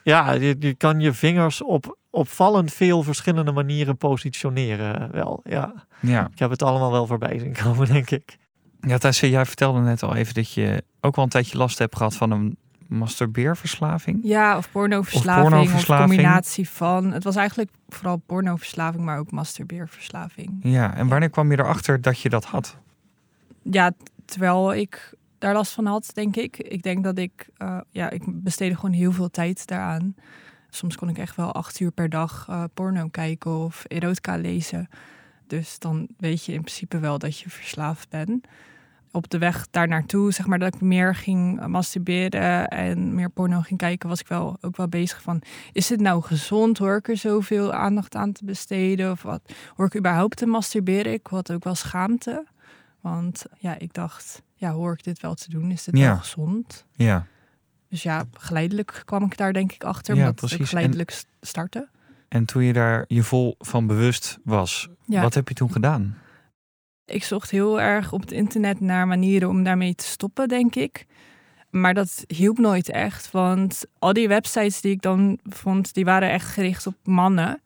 Ja, 0.03 0.31
je, 0.31 0.55
je 0.59 0.73
kan 0.73 0.99
je 0.99 1.13
vingers 1.13 1.63
op 1.63 1.97
opvallend 2.09 2.73
veel 2.73 3.03
verschillende 3.03 3.51
manieren 3.51 3.97
positioneren. 3.97 5.11
Wel, 5.11 5.39
ja. 5.43 5.73
Ja. 5.99 6.29
Ik 6.31 6.39
heb 6.39 6.49
het 6.49 6.61
allemaal 6.61 6.91
wel 6.91 7.07
voorbij 7.07 7.39
zien 7.39 7.53
komen, 7.63 7.87
denk 7.87 8.09
ik. 8.09 8.37
Ja, 8.81 8.97
Tessa, 8.97 9.27
jij 9.27 9.45
vertelde 9.45 9.79
net 9.79 10.03
al 10.03 10.15
even 10.15 10.33
dat 10.33 10.53
je 10.53 10.83
ook 11.01 11.15
wel 11.15 11.25
een 11.25 11.31
tijdje 11.31 11.57
last 11.57 11.77
hebt 11.77 11.95
gehad 11.95 12.15
van 12.15 12.31
een 12.31 12.57
masturbeerverslaving. 12.87 14.19
Ja, 14.23 14.57
of 14.57 14.71
pornoverslaving, 14.71 15.45
of, 15.45 15.51
pornoverslaving. 15.51 16.07
combinatie 16.09 16.69
van. 16.69 17.11
Het 17.11 17.23
was 17.23 17.35
eigenlijk 17.35 17.71
vooral 17.89 18.17
pornoverslaving, 18.25 19.03
maar 19.03 19.17
ook 19.19 19.31
masturbeerverslaving. 19.31 20.59
Ja, 20.61 20.95
en 20.95 21.07
wanneer 21.07 21.29
kwam 21.29 21.51
je 21.51 21.59
erachter 21.59 22.01
dat 22.01 22.19
je 22.19 22.29
dat 22.29 22.45
had? 22.45 22.77
Ja, 23.61 23.91
terwijl 24.25 24.73
ik 24.73 25.13
daar 25.37 25.53
last 25.53 25.71
van 25.71 25.85
had, 25.85 26.09
denk 26.13 26.35
ik. 26.35 26.57
Ik 26.57 26.83
denk 26.83 27.03
dat 27.03 27.17
ik, 27.17 27.49
eh, 27.57 27.77
ja, 27.91 28.09
ik 28.09 28.21
besteedde 28.25 28.75
gewoon 28.75 28.95
heel 28.95 29.11
veel 29.11 29.29
tijd 29.29 29.67
daaraan. 29.67 30.15
Soms 30.69 30.95
kon 30.95 31.09
ik 31.09 31.17
echt 31.17 31.35
wel 31.35 31.53
acht 31.53 31.79
uur 31.79 31.91
per 31.91 32.09
dag 32.09 32.45
eh, 32.49 32.63
porno 32.73 33.07
kijken 33.07 33.51
of 33.51 33.83
erotica 33.87 34.37
lezen. 34.37 34.89
Dus 35.49 35.79
dan 35.79 36.07
weet 36.17 36.45
je 36.45 36.53
in 36.53 36.61
principe 36.61 36.99
wel 36.99 37.17
dat 37.17 37.39
je 37.39 37.49
verslaafd 37.49 38.09
bent. 38.09 38.47
Op 39.11 39.29
de 39.29 39.37
weg 39.37 39.67
daar 39.71 39.87
naartoe, 39.87 40.31
zeg 40.31 40.45
maar, 40.47 40.59
dat 40.59 40.75
ik 40.75 40.81
meer 40.81 41.15
ging 41.15 41.67
masturberen 41.67 42.67
en 42.67 43.15
meer 43.15 43.29
porno 43.29 43.61
ging 43.61 43.79
kijken, 43.79 44.09
was 44.09 44.19
ik 44.19 44.27
wel 44.27 44.57
ook 44.61 44.77
wel 44.77 44.87
bezig 44.87 45.21
van, 45.21 45.41
is 45.71 45.87
dit 45.87 45.99
nou 45.99 46.21
gezond? 46.21 46.77
Hoor 46.77 46.95
ik 46.95 47.07
er 47.07 47.17
zoveel 47.17 47.73
aandacht 47.73 48.15
aan 48.15 48.31
te 48.31 48.45
besteden? 48.45 49.11
Of 49.11 49.21
wat? 49.21 49.53
Hoor 49.75 49.85
ik 49.85 49.95
überhaupt 49.97 50.37
te 50.37 50.45
masturberen? 50.45 51.13
Ik 51.13 51.27
had 51.27 51.51
ook 51.51 51.63
wel 51.63 51.75
schaamte. 51.75 52.45
Want 53.01 53.45
ja, 53.57 53.77
ik 53.79 53.93
dacht, 53.93 54.41
ja, 54.55 54.71
hoor 54.71 54.93
ik 54.93 55.03
dit 55.03 55.19
wel 55.19 55.33
te 55.33 55.49
doen? 55.49 55.71
Is 55.71 55.83
dit 55.83 55.97
Ja. 55.97 56.07
wel 56.07 56.17
gezond? 56.17 56.85
Ja. 56.91 57.25
Dus 57.89 58.03
ja, 58.03 58.23
geleidelijk 58.33 59.01
kwam 59.05 59.23
ik 59.23 59.37
daar 59.37 59.53
denk 59.53 59.71
ik 59.71 59.83
achter. 59.83 60.15
Ja, 60.15 60.19
omdat 60.21 60.39
het 60.39 60.45
precies. 60.49 60.59
ook 60.65 60.67
geleidelijk 60.69 61.11
s- 61.11 61.25
starten. 61.41 61.89
En 62.29 62.45
toen 62.45 62.63
je 62.63 62.73
daar 62.73 63.03
je 63.07 63.23
vol 63.23 63.55
van 63.59 63.87
bewust 63.87 64.39
was, 64.43 64.87
Ja. 65.05 65.21
wat 65.21 65.33
heb 65.33 65.47
je 65.47 65.53
toen 65.53 65.71
gedaan? 65.71 66.17
Ik 67.05 67.23
zocht 67.23 67.51
heel 67.51 67.81
erg 67.81 68.11
op 68.13 68.21
het 68.21 68.31
internet 68.31 68.79
naar 68.79 69.07
manieren 69.07 69.49
om 69.49 69.63
daarmee 69.63 69.95
te 69.95 70.03
stoppen, 70.05 70.47
denk 70.47 70.75
ik. 70.75 71.05
Maar 71.69 71.93
dat 71.93 72.23
hielp 72.27 72.57
nooit 72.57 72.89
echt, 72.89 73.31
want 73.31 73.83
al 73.99 74.13
die 74.13 74.27
websites 74.27 74.81
die 74.81 74.91
ik 74.91 75.01
dan 75.01 75.39
vond, 75.43 75.93
die 75.93 76.05
waren 76.05 76.29
echt 76.31 76.47
gericht 76.47 76.87
op 76.87 76.95
mannen. 77.03 77.61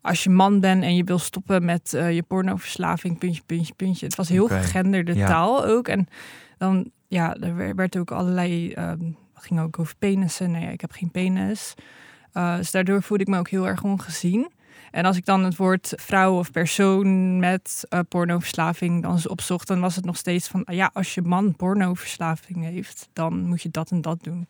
Als 0.00 0.24
je 0.24 0.30
man 0.30 0.60
bent 0.60 0.82
en 0.82 0.96
je 0.96 1.04
wil 1.04 1.18
stoppen 1.18 1.64
met 1.64 1.94
eh, 1.94 2.14
je 2.14 2.22
pornoverslaving, 2.22 3.18
puntje, 3.18 3.42
puntje, 3.46 3.74
puntje. 3.74 4.06
Het 4.06 4.14
was 4.14 4.28
heel 4.28 4.44
Oké. 4.44 4.54
gegenderde 4.60 5.14
Ja. 5.14 5.26
taal 5.26 5.64
ook. 5.66 5.88
En 5.88 6.06
dan, 6.58 6.90
ja, 7.08 7.34
er 7.36 7.56
wer- 7.56 7.74
werd 7.74 7.96
ook 7.96 8.10
allerlei, 8.10 8.72
ehm 8.72 9.00
ging 9.34 9.60
ook 9.60 9.78
over 9.78 9.94
penissen. 9.98 10.50
Ja, 10.60 10.68
ik 10.68 10.80
heb 10.80 10.92
geen 10.92 11.10
penis. 11.10 11.74
Eh, 12.34 12.56
dus 12.56 12.70
daardoor 12.70 13.02
voelde 13.02 13.22
ik 13.22 13.28
me 13.28 13.38
ook 13.38 13.48
heel 13.48 13.68
erg 13.68 13.82
ongezien. 13.82 14.50
En 14.90 15.04
als 15.04 15.16
ik 15.16 15.24
dan 15.24 15.44
het 15.44 15.56
woord 15.56 15.92
vrouw 15.96 16.38
of 16.38 16.50
persoon 16.50 17.38
met 17.38 17.86
eh, 17.88 17.98
pornoverslaving 18.08 19.02
dan 19.02 19.12
eens 19.12 19.28
opzocht, 19.28 19.66
dan 19.66 19.80
was 19.80 19.96
het 19.96 20.04
nog 20.04 20.16
steeds 20.16 20.48
van, 20.48 20.64
ah 20.64 20.74
ja, 20.74 20.90
als 20.92 21.14
je 21.14 21.22
man 21.22 21.56
pornoverslaving 21.56 22.64
heeft, 22.64 23.08
dan 23.12 23.46
moet 23.46 23.62
je 23.62 23.70
dat 23.70 23.90
en 23.90 24.00
dat 24.00 24.22
doen. 24.22 24.48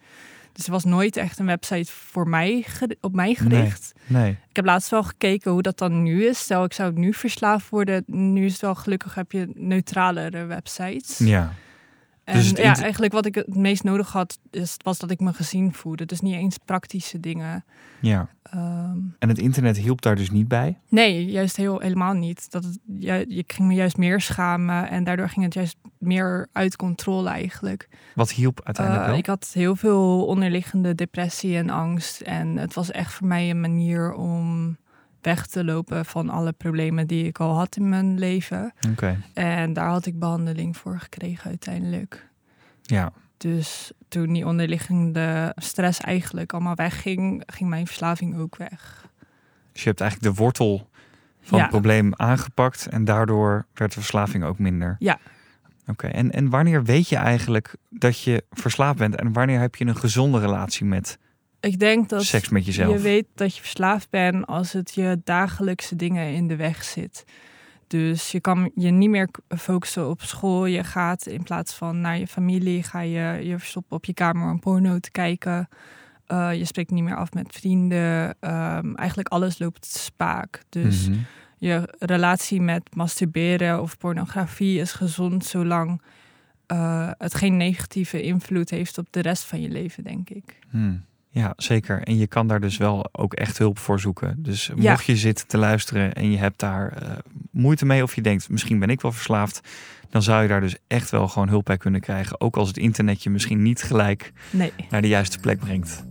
Dus 0.52 0.66
er 0.66 0.72
was 0.72 0.84
nooit 0.84 1.16
echt 1.16 1.38
een 1.38 1.46
website 1.46 1.92
voor 1.92 2.28
mij, 2.28 2.66
op 3.00 3.14
mij 3.14 3.34
gericht. 3.34 3.92
Nee. 4.06 4.30
Ik 4.30 4.56
heb 4.56 4.64
laatst 4.64 4.90
wel 4.90 5.02
gekeken 5.02 5.50
hoe 5.50 5.62
dat 5.62 5.78
dan 5.78 6.02
nu 6.02 6.26
is. 6.26 6.38
Stel, 6.38 6.64
ik 6.64 6.72
zou 6.72 6.92
nu 6.92 7.14
verslaafd 7.14 7.68
worden. 7.68 8.02
Nu 8.06 8.44
is 8.44 8.52
het 8.52 8.60
wel 8.60 8.74
gelukkig, 8.74 9.14
heb 9.14 9.32
je 9.32 9.50
neutralere 9.54 10.44
websites. 10.44 11.18
Ja. 11.18 11.52
En 12.24 12.34
Dus 12.34 12.50
ja, 12.50 12.76
eigenlijk 12.82 13.12
wat 13.12 13.26
ik 13.26 13.34
het 13.34 13.56
meest 13.56 13.82
nodig 13.84 14.12
had, 14.12 14.38
is, 14.50 14.76
was 14.82 14.98
dat 14.98 15.10
ik 15.10 15.20
me 15.20 15.32
gezien 15.32 15.74
voelde. 15.74 16.04
Dus 16.06 16.20
niet 16.20 16.34
eens 16.34 16.58
praktische 16.64 17.20
dingen. 17.20 17.64
ja. 18.00 18.28
Ehm, 18.42 18.98
En 19.18 19.28
het 19.28 19.38
internet 19.38 19.76
hielp 19.76 20.02
daar 20.02 20.16
dus 20.16 20.30
niet 20.30 20.48
bij? 20.48 20.78
Nee, 20.88 21.26
juist 21.26 21.56
heel, 21.56 21.78
helemaal 21.80 22.12
niet. 22.12 22.50
Dat 22.50 22.64
het, 22.64 22.78
je, 22.98 23.24
je 23.28 23.44
ging 23.46 23.68
me 23.68 23.74
juist 23.74 23.96
meer 23.96 24.20
schamen 24.20 24.88
en 24.90 25.04
daardoor 25.04 25.28
ging 25.28 25.44
het 25.44 25.54
juist 25.54 25.76
meer 25.98 26.48
uit 26.52 26.76
controle 26.76 27.28
eigenlijk. 27.28 27.88
Wat 28.14 28.30
hielp 28.30 28.60
uiteindelijk 28.64 29.04
Eh, 29.04 29.10
wel? 29.10 29.18
ik 29.20 29.26
had 29.26 29.50
heel 29.54 29.76
veel 29.76 30.26
onderliggende 30.26 30.94
depressie 30.94 31.56
en 31.56 31.70
angst 31.70 32.20
en 32.20 32.56
het 32.56 32.74
was 32.74 32.90
echt 32.90 33.12
voor 33.12 33.26
mij 33.26 33.50
een 33.50 33.60
manier 33.60 34.12
om 34.12 34.76
weg 35.24 35.46
te 35.46 35.64
lopen 35.64 36.04
van 36.04 36.28
alle 36.30 36.52
problemen 36.52 37.06
die 37.06 37.24
ik 37.26 37.40
al 37.40 37.56
had 37.56 37.76
in 37.76 37.88
mijn 37.88 38.18
leven. 38.18 38.72
Oké. 38.90 39.20
En 39.34 39.72
daar 39.72 39.88
had 39.88 40.06
ik 40.06 40.18
behandeling 40.18 40.76
voor 40.76 40.98
gekregen 40.98 41.50
uiteindelijk. 41.50 42.28
Ja. 42.82 43.12
Dus 43.36 43.92
toen 44.08 44.32
die 44.32 44.46
onderliggende 44.46 45.52
stress 45.56 46.00
eigenlijk 46.00 46.52
allemaal 46.52 46.74
wegging, 46.74 47.42
ging 47.46 47.70
mijn 47.70 47.86
verslaving 47.86 48.38
ook 48.38 48.56
weg. 48.56 49.08
Dus 49.72 49.82
je 49.82 49.88
hebt 49.88 50.00
eigenlijk 50.00 50.36
de 50.36 50.42
wortel 50.42 50.88
van 51.40 51.56
Ja. 51.58 51.62
het 51.64 51.72
probleem 51.72 52.12
aangepakt 52.16 52.86
en 52.86 53.04
daardoor 53.04 53.66
werd 53.74 53.90
de 53.94 54.00
verslaving 54.00 54.44
ook 54.44 54.58
minder. 54.58 54.96
Ja. 54.98 55.18
Oké, 55.86 56.06
en, 56.06 56.30
en 56.30 56.50
wanneer 56.50 56.84
weet 56.84 57.08
je 57.08 57.16
eigenlijk 57.16 57.76
dat 57.90 58.20
je 58.20 58.44
verslaafd 58.50 58.98
bent 58.98 59.16
en 59.16 59.32
wanneer 59.32 59.60
heb 59.60 59.74
je 59.74 59.84
een 59.86 59.96
gezonde 59.96 60.38
relatie 60.38 60.86
met 60.86 61.18
Ik 61.64 61.78
denk 61.78 62.08
dat 62.08 62.24
seks 62.24 62.48
met 62.48 62.66
jezelf? 62.66 62.92
je 62.92 62.98
weet 62.98 63.26
dat 63.34 63.56
je 63.56 63.60
verslaafd 63.60 64.10
bent 64.10 64.46
als 64.46 64.72
het 64.72 64.94
je 64.94 65.20
dagelijkse 65.24 65.96
dingen 65.96 66.32
in 66.32 66.48
de 66.48 66.56
weg 66.56 66.84
zit. 66.84 67.24
Dus 67.86 68.30
je 68.30 68.40
kan 68.40 68.70
je 68.74 68.90
niet 68.90 69.10
meer 69.10 69.28
focussen 69.48 70.08
op 70.08 70.22
school. 70.22 70.66
Je 70.66 70.84
gaat 70.84 71.26
in 71.26 71.42
plaats 71.42 71.74
van 71.74 72.00
naar 72.00 72.18
je 72.18 72.26
familie, 72.26 72.82
ga 72.82 73.00
je 73.00 73.46
je 73.46 73.58
verstoppen 73.58 73.96
op 73.96 74.04
je 74.04 74.14
kamer 74.14 74.50
om 74.50 74.60
porno 74.60 74.98
te 74.98 75.10
kijken. 75.10 75.68
Eh, 76.26 76.54
je 76.54 76.64
spreekt 76.64 76.90
niet 76.90 77.04
meer 77.04 77.16
af 77.16 77.32
met 77.32 77.46
vrienden. 77.52 78.36
Ehm, 78.40 78.94
eigenlijk 78.94 79.28
alles 79.28 79.58
loopt 79.58 79.86
spaak. 79.86 80.62
Dus 80.68 81.08
Mhm. 81.08 81.18
je 81.58 81.94
relatie 81.98 82.60
met 82.60 82.94
masturberen 82.94 83.82
of 83.82 83.98
pornografie 83.98 84.80
is 84.80 84.92
gezond 84.92 85.44
zolang 85.44 86.02
eh, 86.66 87.10
het 87.18 87.34
geen 87.34 87.56
negatieve 87.56 88.22
invloed 88.22 88.70
heeft 88.70 88.98
op 88.98 89.06
de 89.10 89.20
rest 89.20 89.44
van 89.44 89.60
je 89.60 89.68
leven, 89.68 90.04
denk 90.04 90.30
ik. 90.30 90.58
Hmm. 90.70 91.04
Ja, 91.34 91.52
zeker. 91.56 92.02
En 92.02 92.16
je 92.16 92.26
kan 92.26 92.46
daar 92.46 92.60
dus 92.60 92.76
wel 92.76 93.08
ook 93.12 93.34
echt 93.34 93.58
hulp 93.58 93.78
voor 93.78 94.00
zoeken. 94.00 94.34
Dus 94.42 94.70
Ja. 94.76 94.90
mocht 94.90 95.04
je 95.04 95.16
zitten 95.16 95.46
te 95.46 95.58
luisteren 95.58 96.12
en 96.12 96.30
je 96.30 96.36
hebt 96.38 96.58
daar 96.60 96.88
eh, 96.92 97.10
moeite 97.50 97.84
mee 97.86 98.02
of 98.02 98.14
je 98.14 98.22
denkt 98.22 98.48
misschien 98.48 98.78
ben 98.78 98.88
ik 98.88 99.00
wel 99.00 99.12
verslaafd, 99.12 99.60
dan 100.10 100.22
zou 100.22 100.42
je 100.42 100.48
daar 100.48 100.60
dus 100.60 100.76
echt 100.86 101.10
wel 101.10 101.28
gewoon 101.28 101.48
hulp 101.48 101.64
bij 101.64 101.76
kunnen 101.76 102.00
krijgen. 102.00 102.40
Ook 102.40 102.56
als 102.56 102.68
het 102.68 102.76
internet 102.76 103.22
je 103.22 103.30
misschien 103.30 103.62
niet 103.62 103.82
gelijk 103.82 104.32
Nee. 104.50 104.72
naar 104.90 105.02
de 105.02 105.08
juiste 105.08 105.38
plek 105.38 105.58
brengt. 105.58 106.04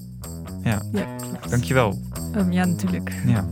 Ja, 0.63 0.81
Ja, 0.91 1.15
klopt. 1.17 1.49
dankjewel. 1.49 2.01
Ehm, 2.33 2.51
ja, 2.51 2.65
natuurlijk. 2.65 3.13
Ja. 3.25 3.45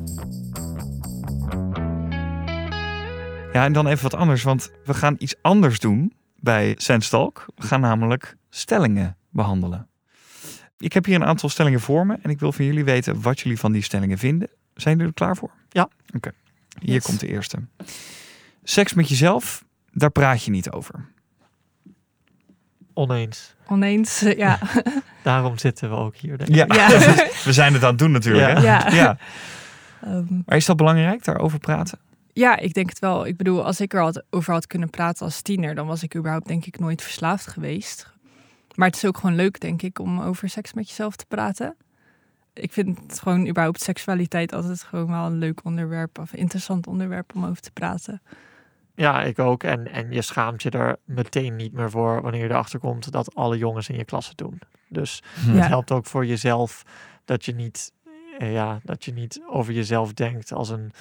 Ja, 3.53 3.63
en 3.65 3.73
dan 3.73 3.87
even 3.87 4.03
wat 4.03 4.13
anders, 4.15 4.43
want 4.43 4.71
we 4.85 4.93
gaan 4.93 5.15
iets 5.17 5.35
anders 5.41 5.79
doen 5.79 6.13
bij 6.39 6.73
Sense 6.77 7.31
We 7.55 7.67
gaan 7.67 7.81
namelijk 7.81 8.37
stellingen 8.49 9.17
behandelen. 9.29 9.87
Ik 10.81 10.93
heb 10.93 11.05
hier 11.05 11.15
een 11.15 11.25
aantal 11.25 11.49
stellingen 11.49 11.79
voor 11.79 12.05
me 12.05 12.17
en 12.21 12.29
ik 12.29 12.39
wil 12.39 12.51
van 12.51 12.65
jullie 12.65 12.83
weten 12.83 13.21
wat 13.21 13.39
jullie 13.39 13.59
van 13.59 13.71
die 13.71 13.81
stellingen 13.81 14.17
vinden. 14.17 14.49
Zijn 14.73 14.93
jullie 14.95 15.09
er 15.09 15.17
klaar 15.17 15.35
voor? 15.37 15.51
Ja. 15.69 15.89
Oké, 16.15 16.31
hier 16.79 16.93
Yes. 16.93 17.03
komt 17.03 17.19
de 17.19 17.27
eerste. 17.27 17.57
Seks 18.63 18.93
met 18.93 19.09
jezelf, 19.09 19.63
daar 19.91 20.11
praat 20.11 20.43
je 20.43 20.51
niet 20.51 20.71
over. 20.71 21.05
Oneens. 22.93 23.55
Oneens, 23.67 24.21
eh, 24.21 24.37
ja. 24.37 24.59
Daarom 25.23 25.57
zitten 25.57 25.89
we 25.89 25.95
ook 25.95 26.15
hier, 26.15 26.37
denk 26.37 26.49
ik. 26.49 26.55
Ja, 26.55 26.65
Ja. 26.67 26.87
we 27.45 27.53
zijn 27.53 27.73
het 27.73 27.83
aan 27.83 27.89
het 27.89 27.99
doen 27.99 28.11
natuurlijk. 28.11 28.47
Ja. 28.47 28.59
Hè? 28.61 28.65
Ja. 28.89 28.91
ja. 28.95 29.17
Ehm, 30.01 30.41
Maar 30.45 30.57
is 30.57 30.65
dat 30.65 30.77
belangrijk, 30.77 31.23
daarover 31.23 31.59
praten? 31.59 31.99
Ja, 32.33 32.57
ik 32.57 32.73
denk 32.73 32.89
het 32.89 32.99
wel. 32.99 33.25
Ik 33.25 33.37
bedoel, 33.37 33.65
als 33.65 33.79
ik 33.81 33.93
er 33.93 34.01
had, 34.01 34.23
over 34.29 34.53
had 34.53 34.67
kunnen 34.67 34.89
praten 34.89 35.25
als 35.25 35.41
tiener, 35.41 35.75
dan 35.75 35.87
was 35.87 36.03
ik 36.03 36.15
überhaupt 36.15 36.47
denk 36.47 36.65
ik 36.65 36.79
nooit 36.79 37.01
verslaafd 37.01 37.47
geweest. 37.47 38.11
Maar 38.75 38.87
het 38.87 38.95
is 38.95 39.05
ook 39.05 39.17
gewoon 39.17 39.35
leuk, 39.35 39.59
denk 39.59 39.81
ik, 39.81 39.99
om 39.99 40.19
over 40.21 40.49
seks 40.49 40.73
met 40.73 40.87
jezelf 40.89 41.15
te 41.15 41.25
praten. 41.27 41.75
Ik 42.53 42.71
vind 42.71 42.99
het 43.07 43.19
gewoon 43.19 43.47
überhaupt 43.47 43.81
seksualiteit 43.81 44.53
altijd 44.53 44.83
gewoon 44.83 45.07
wel 45.07 45.25
een 45.25 45.37
leuk 45.37 45.59
onderwerp 45.65 46.19
of 46.19 46.33
een 46.33 46.39
interessant 46.39 46.87
onderwerp 46.87 47.35
om 47.35 47.45
over 47.45 47.61
te 47.61 47.71
praten. 47.71 48.21
Ja, 48.95 49.23
ik 49.23 49.39
ook. 49.39 49.63
En, 49.63 49.91
en 49.91 50.11
je 50.11 50.21
schaamt 50.21 50.61
je 50.63 50.69
er 50.69 50.97
meteen 51.05 51.55
niet 51.55 51.73
meer 51.73 51.89
voor 51.91 52.21
wanneer 52.21 52.41
je 52.43 52.49
erachter 52.49 52.79
komt 52.79 53.11
dat 53.11 53.35
alle 53.35 53.57
jongens 53.57 53.89
in 53.89 53.97
je 53.97 54.05
klas 54.05 54.27
het 54.27 54.37
doen. 54.37 54.59
Dus 54.87 55.21
Hm. 55.43 55.49
Ja. 55.51 55.55
het 55.57 55.67
helpt 55.67 55.91
ook 55.91 56.05
voor 56.05 56.25
jezelf 56.25 56.83
dat 57.25 57.45
je 57.45 57.53
niet, 57.55 57.91
eh, 58.39 58.53
ja, 58.53 58.79
dat 58.83 59.05
je 59.05 59.13
niet 59.13 59.41
over 59.49 59.73
jezelf 59.73 60.13
denkt 60.13 60.51
als 60.53 60.69
een, 60.69 60.91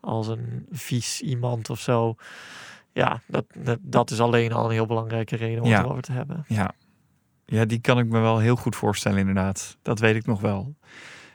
als 0.00 0.28
een 0.28 0.66
vies 0.70 1.20
iemand 1.20 1.70
of 1.70 1.80
zo. 1.80 2.14
Ja, 2.92 3.20
dat, 3.26 3.44
dat, 3.58 3.78
dat 3.82 4.10
is 4.10 4.20
alleen 4.20 4.52
al 4.52 4.64
een 4.64 4.70
heel 4.70 4.86
belangrijke 4.86 5.36
reden 5.36 5.62
om 5.62 5.68
Ja. 5.68 5.76
het 5.76 5.84
erover 5.84 6.02
te 6.02 6.12
hebben. 6.12 6.44
Ja. 6.48 6.70
Ja, 7.50 7.64
die 7.64 7.80
kan 7.80 7.98
ik 7.98 8.06
me 8.06 8.20
wel 8.20 8.38
heel 8.38 8.56
goed 8.56 8.76
voorstellen, 8.76 9.18
inderdaad. 9.18 9.76
Dat 9.82 9.98
weet 9.98 10.14
ik 10.16 10.26
nog 10.26 10.40
wel. 10.40 10.74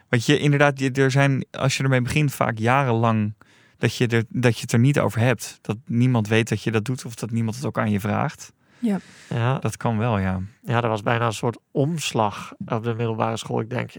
Want 0.09 0.25
je, 0.25 0.37
inderdaad, 0.39 0.79
je- 0.79 0.91
er 0.91 1.11
zijn, 1.11 1.45
als 1.51 1.77
je 1.77 1.83
ermee 1.83 2.01
begint, 2.01 2.33
vaak 2.33 2.57
jarenlang 2.57 3.33
dat 3.77 3.95
je, 3.95 4.07
er, 4.07 4.23
dat 4.29 4.55
je 4.55 4.61
het 4.61 4.71
er 4.71 4.79
niet 4.79 4.99
over 4.99 5.19
hebt. 5.19 5.57
Dat 5.61 5.77
niemand 5.85 6.27
weet 6.27 6.49
dat 6.49 6.61
je 6.63 6.71
dat 6.71 6.85
doet 6.85 7.05
of 7.05 7.15
dat 7.15 7.31
niemand 7.31 7.55
het 7.55 7.65
ook 7.65 7.77
aan 7.77 7.91
je 7.91 7.99
vraagt. 7.99 8.53
Ja, 9.29 9.59
Dat 9.59 9.77
kan 9.77 9.97
wel, 9.97 10.17
ja. 10.17 10.39
ja, 10.63 10.81
er 10.83 10.89
was 10.89 11.01
bijna 11.01 11.25
een 11.25 11.33
soort 11.33 11.57
omslag 11.71 12.53
op 12.65 12.83
de 12.83 12.93
middelbare 12.93 13.37
school. 13.37 13.59
Ik 13.59 13.69
denk, 13.69 13.91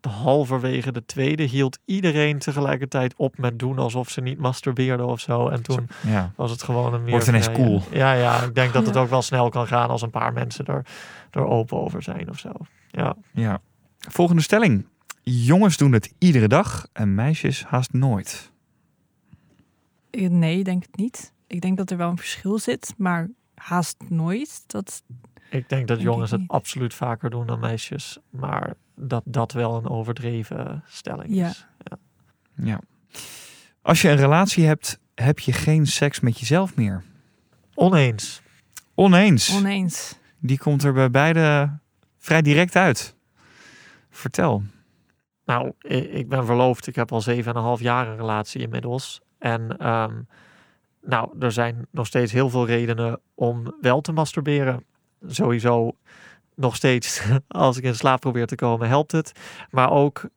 halverwege 0.00 0.92
de 0.92 1.04
tweede 1.04 1.42
hield 1.42 1.78
iedereen 1.84 2.38
tegelijkertijd 2.38 3.14
op 3.16 3.38
met 3.38 3.58
doen 3.58 3.78
alsof 3.78 4.10
ze 4.10 4.20
niet 4.20 4.38
masturbeerden 4.38 5.06
of 5.06 5.20
zo. 5.20 5.48
En 5.48 5.62
toen 5.62 5.88
ja. 6.06 6.32
was 6.36 6.50
het 6.50 6.62
gewoon 6.62 6.94
een 6.94 7.02
meer... 7.02 7.10
Wordt 7.10 7.26
ineens 7.26 7.52
cool. 7.52 7.82
Ja, 7.90 8.12
ja, 8.12 8.42
ik 8.42 8.54
denk 8.54 8.72
dat 8.72 8.86
het 8.86 8.94
Ja. 8.94 9.00
ook 9.00 9.10
wel 9.10 9.22
snel 9.22 9.48
kan 9.48 9.66
gaan 9.66 9.88
als 9.88 10.02
een 10.02 10.10
paar 10.10 10.32
mensen 10.32 10.64
er, 10.66 10.86
er 11.30 11.46
open 11.46 11.80
over 11.80 12.02
zijn 12.02 12.28
of 12.28 12.38
zo. 12.38 12.50
Ja. 12.90 13.16
ja. 13.32 13.60
Volgende 13.98 14.42
stelling. 14.42 14.86
Jongens 15.22 15.76
doen 15.76 15.92
het 15.92 16.14
iedere 16.18 16.48
dag 16.48 16.86
en 16.92 17.14
meisjes 17.14 17.64
haast 17.64 17.92
nooit. 17.92 18.52
Eh, 20.10 20.28
Nee, 20.30 20.58
ik 20.58 20.64
denk 20.64 20.82
het 20.82 20.96
niet. 20.96 21.32
Ik 21.46 21.60
denk 21.60 21.76
dat 21.76 21.90
er 21.90 21.96
wel 21.96 22.10
een 22.10 22.16
verschil 22.18 22.58
zit, 22.58 22.94
maar 22.96 23.28
haast 23.54 23.96
nooit. 24.08 24.64
Dat, 24.66 25.02
Ik 25.50 25.68
denk 25.68 25.88
dat 25.88 25.96
Denk 25.96 26.08
jongens 26.10 26.32
ik 26.32 26.38
het 26.40 26.50
absoluut 26.50 26.94
vaker 26.94 27.30
doen 27.30 27.46
dan 27.46 27.60
meisjes. 27.60 28.18
Maar 28.30 28.74
dat 28.96 29.22
dat 29.26 29.52
wel 29.52 29.76
een 29.76 29.88
overdreven 29.88 30.82
stelling 30.86 31.34
Ja. 31.34 31.48
is. 31.48 31.66
Ja. 32.56 32.80
Als 33.82 34.02
je 34.02 34.08
een 34.10 34.16
relatie 34.16 34.66
hebt, 34.66 34.98
heb 35.14 35.38
je 35.38 35.52
geen 35.52 35.86
seks 35.86 36.20
met 36.20 36.38
jezelf 36.38 36.76
meer. 36.76 37.02
Oneens. 37.74 38.42
Oneens. 38.94 39.54
oneens. 39.56 40.18
Die 40.38 40.58
komt 40.58 40.82
er 40.82 40.92
bij 40.92 41.10
beide 41.10 41.78
vrij 42.18 42.42
direct 42.42 42.76
uit. 42.76 43.16
Vertel. 44.10 44.62
Nou, 45.44 45.72
ik 45.88 46.28
ben 46.28 46.46
verloofd. 46.46 46.86
Ik 46.86 46.94
heb 46.94 47.12
al 47.12 47.20
zeven 47.20 47.50
en 47.52 47.58
een 47.58 47.64
half 47.64 47.80
jaar 47.80 48.08
een 48.08 48.16
relatie 48.16 48.60
inmiddels. 48.60 49.20
En 49.38 49.78
ehm, 49.78 50.20
nou, 51.02 51.38
er 51.38 51.52
zijn 51.52 51.86
nog 51.90 52.06
steeds 52.06 52.32
heel 52.32 52.50
veel 52.50 52.66
redenen 52.66 53.20
om 53.34 53.74
wel 53.80 54.00
te 54.00 54.12
masturberen. 54.12 54.84
Sowieso 55.26 55.96
nog 56.56 56.76
steeds, 56.76 57.22
als 57.48 57.76
ik 57.76 57.84
in 57.84 57.94
slaap 57.94 58.20
probeer 58.20 58.46
te 58.46 58.54
komen, 58.54 58.88
helpt 58.88 59.12
het. 59.12 59.32
Maar 59.70 59.90
ook, 59.90 60.28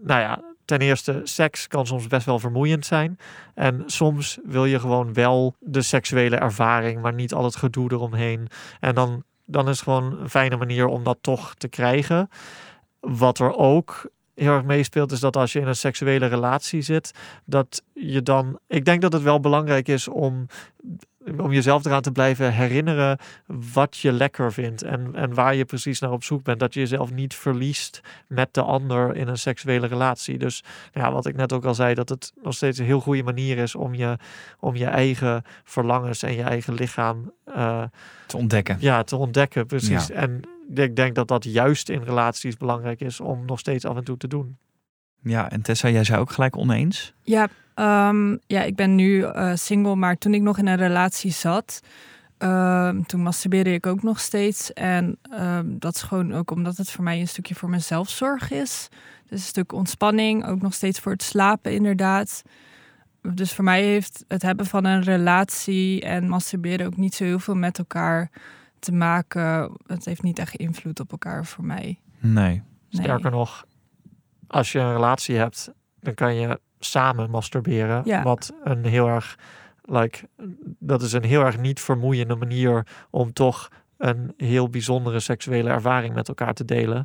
nou 0.00 0.20
ja, 0.20 0.40
ten 0.64 0.80
eerste, 0.80 1.20
seks 1.24 1.68
kan 1.68 1.86
soms 1.86 2.06
best 2.06 2.26
wel 2.26 2.38
vermoeiend 2.38 2.86
zijn. 2.86 3.18
En 3.54 3.82
soms 3.86 4.38
wil 4.44 4.64
je 4.64 4.80
gewoon 4.80 5.12
wel 5.12 5.54
de 5.60 5.82
seksuele 5.82 6.36
ervaring, 6.36 7.02
maar 7.02 7.14
niet 7.14 7.34
al 7.34 7.44
het 7.44 7.56
gedoe 7.56 7.92
eromheen. 7.92 8.48
En 8.80 8.94
dan, 8.94 9.22
dan 9.44 9.68
is 9.68 9.74
het 9.74 9.82
gewoon 9.82 10.20
een 10.20 10.30
fijne 10.30 10.56
manier 10.56 10.86
om 10.86 11.04
dat 11.04 11.18
toch 11.20 11.54
te 11.54 11.68
krijgen. 11.68 12.28
Wat 13.00 13.38
er 13.38 13.56
ook 13.56 14.10
heel 14.34 14.52
erg 14.52 14.64
meespeelt, 14.64 15.12
is 15.12 15.20
dat 15.20 15.36
als 15.36 15.52
je 15.52 15.60
in 15.60 15.66
een 15.66 15.76
seksuele 15.76 16.26
relatie 16.26 16.82
zit, 16.82 17.12
dat 17.44 17.82
je 17.92 18.22
dan. 18.22 18.58
Ik 18.66 18.84
denk 18.84 19.00
dat 19.00 19.12
het 19.12 19.22
wel 19.22 19.40
belangrijk 19.40 19.88
is 19.88 20.08
om, 20.08 20.46
om 21.40 21.52
jezelf 21.52 21.84
eraan 21.84 22.02
te 22.02 22.12
blijven 22.12 22.52
herinneren 22.52 23.18
wat 23.72 23.96
je 23.96 24.12
lekker 24.12 24.52
vindt 24.52 24.82
en, 24.82 25.14
en 25.14 25.34
waar 25.34 25.54
je 25.54 25.64
precies 25.64 26.00
naar 26.00 26.12
op 26.12 26.24
zoek 26.24 26.42
bent. 26.42 26.60
Dat 26.60 26.74
je 26.74 26.80
jezelf 26.80 27.12
niet 27.12 27.34
verliest 27.34 28.00
met 28.28 28.54
de 28.54 28.62
ander 28.62 29.16
in 29.16 29.28
een 29.28 29.38
seksuele 29.38 29.86
relatie. 29.86 30.38
Dus 30.38 30.62
nou 30.92 31.06
ja, 31.06 31.12
wat 31.12 31.26
ik 31.26 31.36
net 31.36 31.52
ook 31.52 31.64
al 31.64 31.74
zei, 31.74 31.94
dat 31.94 32.08
het 32.08 32.32
nog 32.42 32.54
steeds 32.54 32.78
een 32.78 32.84
heel 32.84 33.00
goede 33.00 33.22
manier 33.22 33.58
is 33.58 33.74
om 33.74 33.94
je, 33.94 34.16
om 34.60 34.76
je 34.76 34.86
eigen 34.86 35.42
verlangens 35.64 36.22
en 36.22 36.34
je 36.34 36.42
eigen 36.42 36.74
lichaam 36.74 37.32
eh, 37.44 37.82
Te 38.26 38.36
ontdekken. 38.36 38.76
ja, 38.80 39.02
te 39.02 39.16
ontdekken. 39.16 39.66
Precies. 39.66 40.10
En 40.10 40.40
ik 40.74 40.96
denk 40.96 41.14
dat 41.14 41.28
dat 41.28 41.44
juist 41.44 41.88
in 41.88 42.02
relaties 42.02 42.56
belangrijk 42.56 43.00
is 43.00 43.20
om 43.20 43.44
nog 43.44 43.58
steeds 43.58 43.84
af 43.84 43.96
en 43.96 44.04
toe 44.04 44.16
te 44.16 44.28
doen. 44.28 44.56
Ja, 45.28 45.50
en 45.50 45.62
Tessa, 45.62 45.88
jij 45.88 46.04
zei 46.04 46.20
ook 46.20 46.30
gelijk 46.30 46.56
oneens. 46.56 47.12
Ja, 47.22 47.48
ehm, 47.74 48.36
ja, 48.46 48.62
ik 48.62 48.76
ben 48.76 48.94
nu 48.94 49.22
eh, 49.22 49.54
single, 49.54 49.96
maar 49.96 50.18
toen 50.18 50.34
ik 50.34 50.42
nog 50.42 50.58
in 50.58 50.66
een 50.66 50.76
relatie 50.76 51.30
zat, 51.30 51.80
ehm, 52.38 53.02
toen 53.02 53.22
masturbeerde 53.22 53.72
ik 53.72 53.86
ook 53.86 54.02
nog 54.02 54.20
steeds. 54.20 54.72
En 54.72 55.18
ehm, 55.22 55.66
dat 55.78 55.94
is 55.94 56.02
gewoon 56.02 56.34
ook 56.34 56.50
omdat 56.50 56.76
het 56.76 56.90
voor 56.90 57.04
mij 57.04 57.20
een 57.20 57.28
stukje 57.28 57.54
voor 57.54 57.70
mezelf 57.70 58.08
zorg 58.08 58.50
is. 58.50 58.88
Dus 59.28 59.40
een 59.40 59.46
stuk 59.46 59.72
ontspanning, 59.72 60.46
ook 60.46 60.62
nog 60.62 60.74
steeds 60.74 61.00
voor 61.00 61.12
het 61.12 61.22
slapen 61.22 61.72
inderdaad. 61.72 62.42
Dus 63.34 63.52
voor 63.52 63.64
mij 63.64 63.82
heeft 63.82 64.24
het 64.28 64.42
hebben 64.42 64.66
van 64.66 64.84
een 64.84 65.02
relatie 65.02 66.00
en 66.00 66.28
masturberen 66.28 66.86
ook 66.86 66.96
niet 66.96 67.14
zo 67.14 67.24
heel 67.24 67.38
veel 67.38 67.54
met 67.54 67.78
elkaar 67.78 68.30
te 68.78 68.92
maken. 68.92 69.72
Het 69.86 70.04
heeft 70.04 70.22
niet 70.22 70.38
echt 70.38 70.54
invloed 70.54 71.00
op 71.00 71.10
elkaar 71.10 71.46
voor 71.46 71.64
mij. 71.64 71.98
Nee. 72.20 72.62
Nee. 72.90 73.04
Sterker 73.04 73.30
nog, 73.30 73.66
als 74.46 74.72
je 74.72 74.78
een 74.78 74.92
relatie 74.92 75.36
hebt, 75.36 75.70
dan 76.00 76.14
kan 76.14 76.34
je 76.34 76.60
samen 76.78 77.30
masturberen. 77.30 78.02
Ja. 78.04 78.22
Wat 78.22 78.54
een 78.62 78.84
heel 78.84 79.08
erg, 79.08 79.38
like, 79.84 80.28
dat 80.78 81.02
is 81.02 81.12
een 81.12 81.24
heel 81.24 81.44
erg 81.44 81.58
niet 81.58 81.80
vermoeiende 81.80 82.34
manier 82.34 82.86
om 83.10 83.32
toch 83.32 83.68
een 83.98 84.34
heel 84.36 84.68
bijzondere 84.68 85.20
seksuele 85.20 85.70
ervaring 85.70 86.14
met 86.14 86.28
elkaar 86.28 86.54
te 86.54 86.64
delen. 86.64 87.04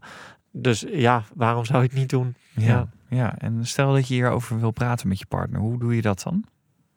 Dus 0.51 0.86
ja, 0.88 1.23
waarom 1.36 1.65
zou 1.65 1.82
je 1.82 1.88
het 1.88 1.97
niet 1.97 2.10
doen? 2.10 2.36
Ja. 2.56 2.67
Ja. 2.67 2.88
ja. 3.10 3.38
En 3.38 3.65
stel 3.65 3.93
dat 3.93 4.08
je 4.08 4.13
hierover 4.13 4.60
wil 4.60 4.71
praten 4.71 5.08
met 5.08 5.19
je 5.19 5.25
partner. 5.25 5.60
Hoe 5.60 5.80
doe 5.80 5.95
je 5.95 6.01
dat 6.01 6.21
dan? 6.23 6.45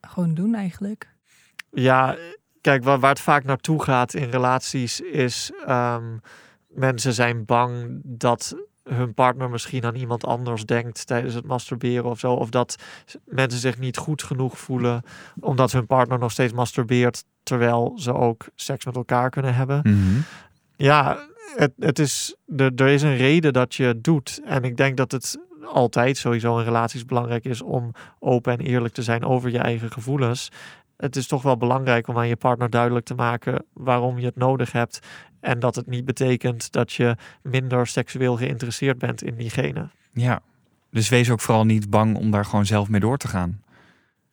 Gewoon 0.01 0.35
doen 0.35 0.55
eigenlijk. 0.55 1.13
Ja, 1.71 2.17
kijk, 2.61 2.85
waar, 2.85 2.99
waar 2.99 3.11
het 3.11 3.21
vaak 3.21 3.45
naartoe 3.45 3.83
gaat 3.83 4.15
in 4.15 4.31
relaties 4.31 5.01
is 5.01 5.53
ehm, 5.67 6.17
mensen 6.69 7.13
zijn 7.13 7.45
bang 7.45 8.01
dat 8.05 8.57
hun 8.89 9.15
partner 9.15 9.51
misschien 9.51 9.85
aan 9.85 9.95
iemand 9.95 10.27
anders 10.27 10.65
denkt 10.65 11.07
tijdens 11.07 11.35
het 11.35 11.47
masturberen 11.47 12.11
of 12.11 12.19
zo. 12.19 12.33
Of 12.33 12.51
dat 12.51 12.77
mensen 13.25 13.61
zich 13.61 13.79
niet 13.79 13.97
goed 13.97 14.23
genoeg 14.23 14.59
voelen 14.59 15.03
omdat 15.41 15.73
hun 15.73 15.87
partner 15.87 16.19
nog 16.19 16.31
steeds 16.31 16.53
masturbeert 16.53 17.25
terwijl 17.43 17.93
ze 17.97 18.15
ook 18.15 18.47
seks 18.55 18.85
met 18.85 18.97
elkaar 18.97 19.31
kunnen 19.31 19.55
hebben. 19.55 19.81
Mhm. 19.83 20.21
Ja, 20.77 21.19
het, 21.57 21.73
het 21.79 21.99
is, 21.99 22.37
er, 22.57 22.73
er 22.75 22.89
is 22.89 23.03
een 23.03 23.17
reden 23.17 23.53
dat 23.53 23.75
je 23.75 23.85
het 23.85 24.05
doet. 24.05 24.41
En 24.45 24.63
ik 24.63 24.77
denk 24.77 24.97
dat 24.97 25.13
het 25.13 25.39
altijd 25.65 26.17
sowieso 26.17 26.59
in 26.59 26.65
relaties 26.65 27.05
belangrijk 27.05 27.45
is 27.45 27.63
om 27.63 27.93
open 28.19 28.53
en 28.53 28.61
eerlijk 28.61 28.95
te 28.95 29.03
zijn 29.03 29.25
over 29.25 29.51
je 29.51 29.59
eigen 29.59 29.93
gevoelens. 29.93 30.51
Het 30.97 31.17
is 31.17 31.27
toch 31.27 31.43
wel 31.43 31.57
belangrijk 31.57 32.09
om 32.09 32.19
aan 32.19 32.29
je 32.29 32.37
partner 32.37 32.71
duidelijk 32.71 33.07
te 33.07 33.15
maken 33.15 33.65
waarom 33.73 34.19
je 34.19 34.27
het 34.27 34.37
nodig 34.37 34.73
hebt. 34.73 34.99
En 35.45 35.59
dat 35.59 35.75
het 35.75 35.87
niet 35.87 36.05
betekent 36.05 36.73
dat 36.73 36.93
je 36.93 37.17
minder 37.43 37.87
seksueel 37.87 38.37
geïnteresseerd 38.37 38.99
bent 38.99 39.23
in 39.23 39.35
diegene. 39.37 39.89
Ja. 40.13 40.43
Dus 40.91 41.09
wees 41.09 41.31
ook 41.31 41.41
vooral 41.41 41.65
niet 41.65 41.91
bang 41.91 42.17
om 42.17 42.31
daar 42.31 42.45
gewoon 42.45 42.67
zelf 42.67 42.89
mee 42.89 43.01
door 43.01 43.17
te 43.17 43.29
gaan. 43.29 43.63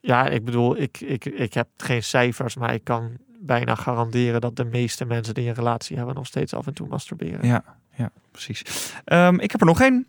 Ja, 0.00 0.28
ik 0.28 0.44
bedoel, 0.44 0.80
ik, 0.80 1.00
ik, 1.00 1.24
ik 1.24 1.54
heb 1.54 1.68
geen 1.76 2.02
cijfers, 2.02 2.56
maar 2.56 2.74
ik 2.74 2.84
kan 2.84 3.16
bijna 3.40 3.74
garanderen 3.74 4.40
dat 4.40 4.56
de 4.56 4.64
meeste 4.64 5.04
mensen 5.04 5.34
die 5.34 5.48
een 5.48 5.54
relatie 5.54 5.96
hebben 5.96 6.14
nog 6.14 6.26
steeds 6.26 6.54
af 6.54 6.66
en 6.66 6.74
toe 6.74 6.88
masturberen. 6.88 7.46
Ja, 7.46 7.64
ja 7.96 8.10
precies. 8.30 8.92
Ehm, 9.04 9.38
ik 9.38 9.50
heb 9.50 9.60
er 9.60 9.66
nog 9.66 9.80
één. 9.80 10.06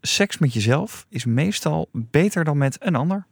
Seks 0.00 0.38
met 0.38 0.52
jezelf 0.52 1.06
is 1.08 1.24
meestal 1.24 1.88
beter 1.92 2.44
dan 2.44 2.58
met 2.58 2.76
een 2.80 2.94
ander. 2.94 3.26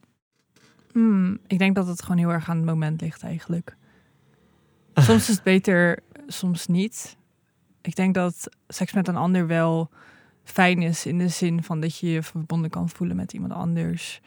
Hmm, 0.93 1.39
ik 1.47 1.59
denk 1.59 1.75
dat 1.75 1.87
het 1.87 2.03
gewoon 2.03 2.19
heel 2.19 2.31
erg 2.31 2.49
aan 2.49 2.57
het 2.57 2.67
moment 2.67 3.01
ligt 3.01 3.23
eigenlijk. 3.23 3.77
Soms 4.95 5.29
is 5.29 5.35
het 5.35 5.43
beter, 5.43 5.99
soms 6.33 6.67
niet. 6.67 7.17
Ik 7.81 7.97
denk 7.97 8.15
dat 8.15 8.49
seks 8.69 8.93
met 8.93 9.09
een 9.09 9.17
ander 9.17 9.47
wel 9.47 9.91
fijn 10.45 10.83
is 10.83 11.07
in 11.07 11.19
de 11.19 11.29
zin 11.29 11.63
van 11.63 11.81
dat 11.81 11.99
je 11.99 12.11
je 12.11 12.23
verbonden 12.23 12.71
kan 12.71 12.89
voelen 12.89 13.17
met 13.17 13.33
iemand 13.33 13.53
anders. 13.53 14.21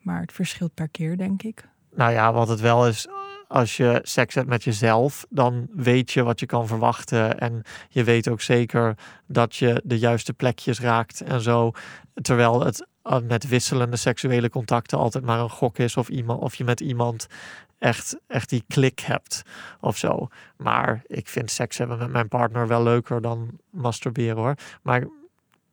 Maar 0.00 0.20
het 0.20 0.32
verschilt 0.32 0.74
per 0.74 0.88
keer, 0.88 1.16
denk 1.16 1.42
ik. 1.42 1.68
Nou 1.94 2.12
ja, 2.12 2.32
wat 2.32 2.48
het 2.48 2.60
wel 2.60 2.88
is, 2.88 3.08
als 3.48 3.76
je 3.76 4.00
seks 4.02 4.34
hebt 4.34 4.48
met 4.48 4.64
jezelf, 4.64 5.26
dan 5.28 5.68
weet 5.74 6.12
je 6.12 6.22
wat 6.22 6.40
je 6.40 6.46
kan 6.46 6.66
verwachten. 6.66 7.38
En 7.38 7.62
je 7.88 8.04
weet 8.04 8.28
ook 8.28 8.40
zeker 8.40 8.94
dat 9.26 9.56
je 9.56 9.82
de 9.84 9.98
juiste 9.98 10.32
plekjes 10.32 10.80
raakt 10.80 11.20
en 11.20 11.40
zo. 11.40 11.72
Terwijl 12.14 12.64
het 12.64 12.86
uh, 13.04 13.18
met 13.28 13.48
wisselende 13.48 13.96
seksuele 13.96 14.50
contacten 14.50 14.98
altijd 14.98 15.24
maar 15.24 15.40
een 15.40 15.50
gok 15.50 15.78
is 15.78 15.96
of, 15.96 16.08
iemand, 16.08 16.40
of 16.40 16.54
je 16.54 16.64
met 16.64 16.80
iemand 16.80 17.26
echt, 17.78 18.18
echt 18.26 18.48
die 18.48 18.64
klik 18.68 19.00
hebt 19.00 19.42
of 19.80 19.96
zo. 19.96 20.28
Maar 20.56 21.02
ik 21.06 21.28
vind 21.28 21.50
seks 21.50 21.78
hebben 21.78 21.98
met 21.98 22.10
mijn 22.10 22.28
partner 22.28 22.66
wel 22.66 22.82
leuker 22.82 23.20
dan 23.20 23.58
masturberen 23.70 24.36
hoor. 24.36 24.54
Maar 24.82 25.06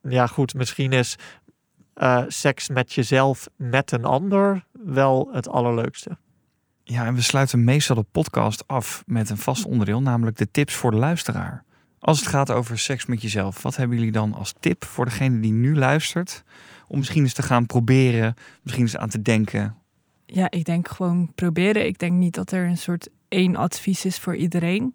ja, 0.02 0.26
goed, 0.26 0.54
misschien 0.54 0.92
is 0.92 1.16
uh, 1.96 2.22
seks 2.28 2.68
met 2.68 2.92
jezelf 2.92 3.48
met 3.56 3.92
een 3.92 4.04
ander 4.04 4.64
wel 4.72 5.28
het 5.32 5.48
allerleukste. 5.48 6.16
Ja, 6.82 7.06
en 7.06 7.14
we 7.14 7.22
sluiten 7.22 7.64
meestal 7.64 7.96
de 7.96 8.06
podcast 8.12 8.64
af 8.66 9.02
met 9.06 9.30
een 9.30 9.38
vast 9.38 9.64
onderdeel, 9.64 10.02
namelijk 10.02 10.36
de 10.36 10.50
tips 10.50 10.74
voor 10.74 10.90
de 10.90 10.96
luisteraar. 10.96 11.64
Als 11.98 12.18
het 12.18 12.28
gaat 12.28 12.50
over 12.50 12.78
seks 12.78 13.06
met 13.06 13.22
jezelf, 13.22 13.62
wat 13.62 13.76
hebben 13.76 13.96
jullie 13.96 14.12
dan 14.12 14.34
als 14.34 14.54
tip 14.60 14.84
voor 14.84 15.04
degene 15.04 15.40
die 15.40 15.52
nu 15.52 15.76
luistert? 15.76 16.44
Om 16.88 16.98
misschien 16.98 17.22
eens 17.22 17.32
te 17.32 17.42
gaan 17.42 17.66
proberen, 17.66 18.34
misschien 18.62 18.84
eens 18.84 18.96
aan 18.96 19.08
te 19.08 19.22
denken. 19.22 19.76
Ja, 20.26 20.50
ik 20.50 20.64
denk 20.64 20.88
gewoon 20.88 21.32
proberen. 21.34 21.86
Ik 21.86 21.98
denk 21.98 22.12
niet 22.12 22.34
dat 22.34 22.52
er 22.52 22.66
een 22.66 22.78
soort 22.78 23.08
één 23.28 23.56
advies 23.56 24.04
is 24.04 24.18
voor 24.18 24.36
iedereen. 24.36 24.94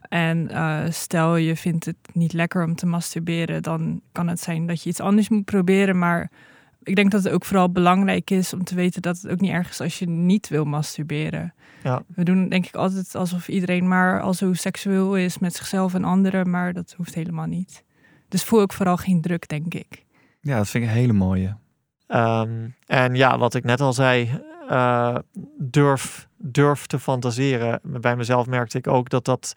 En 0.00 0.48
uh, 0.50 0.82
stel 0.88 1.36
je 1.36 1.56
vindt 1.56 1.84
het 1.84 1.96
niet 2.12 2.32
lekker 2.32 2.64
om 2.64 2.74
te 2.74 2.86
masturberen, 2.86 3.62
dan 3.62 4.00
kan 4.12 4.28
het 4.28 4.40
zijn 4.40 4.66
dat 4.66 4.82
je 4.82 4.88
iets 4.88 5.00
anders 5.00 5.28
moet 5.28 5.44
proberen. 5.44 5.98
Maar 5.98 6.30
ik 6.82 6.96
denk 6.96 7.10
dat 7.10 7.24
het 7.24 7.32
ook 7.32 7.44
vooral 7.44 7.70
belangrijk 7.70 8.30
is 8.30 8.52
om 8.52 8.64
te 8.64 8.74
weten 8.74 9.02
dat 9.02 9.20
het 9.20 9.30
ook 9.30 9.40
niet 9.40 9.50
erg 9.50 9.70
is 9.70 9.80
als 9.80 9.98
je 9.98 10.08
niet 10.08 10.48
wil 10.48 10.64
masturberen. 10.64 11.54
Ja. 11.82 12.02
We 12.14 12.24
doen 12.24 12.48
denk 12.48 12.66
ik 12.66 12.74
altijd 12.74 13.14
alsof 13.14 13.48
iedereen 13.48 13.88
maar 13.88 14.20
al 14.20 14.34
zo 14.34 14.52
seksueel 14.52 15.16
is 15.16 15.38
met 15.38 15.54
zichzelf 15.54 15.94
en 15.94 16.04
anderen, 16.04 16.50
maar 16.50 16.72
dat 16.72 16.94
hoeft 16.96 17.14
helemaal 17.14 17.46
niet. 17.46 17.84
Dus 18.28 18.44
voel 18.44 18.62
ik 18.62 18.72
vooral 18.72 18.96
geen 18.96 19.20
druk, 19.20 19.48
denk 19.48 19.74
ik. 19.74 20.04
Ja, 20.40 20.56
dat 20.56 20.68
vind 20.68 20.84
ik 20.84 20.90
een 20.90 20.96
hele 20.96 21.12
mooie. 21.12 21.56
Um, 22.08 22.74
en 22.86 23.14
ja, 23.14 23.38
wat 23.38 23.54
ik 23.54 23.64
net 23.64 23.80
al 23.80 23.92
zei, 23.92 24.30
uh, 24.70 25.16
durf, 25.58 26.28
durf 26.36 26.86
te 26.86 26.98
fantaseren. 26.98 27.80
Bij 27.82 28.16
mezelf 28.16 28.46
merkte 28.46 28.78
ik 28.78 28.86
ook 28.86 29.08
dat 29.08 29.24
dat 29.24 29.54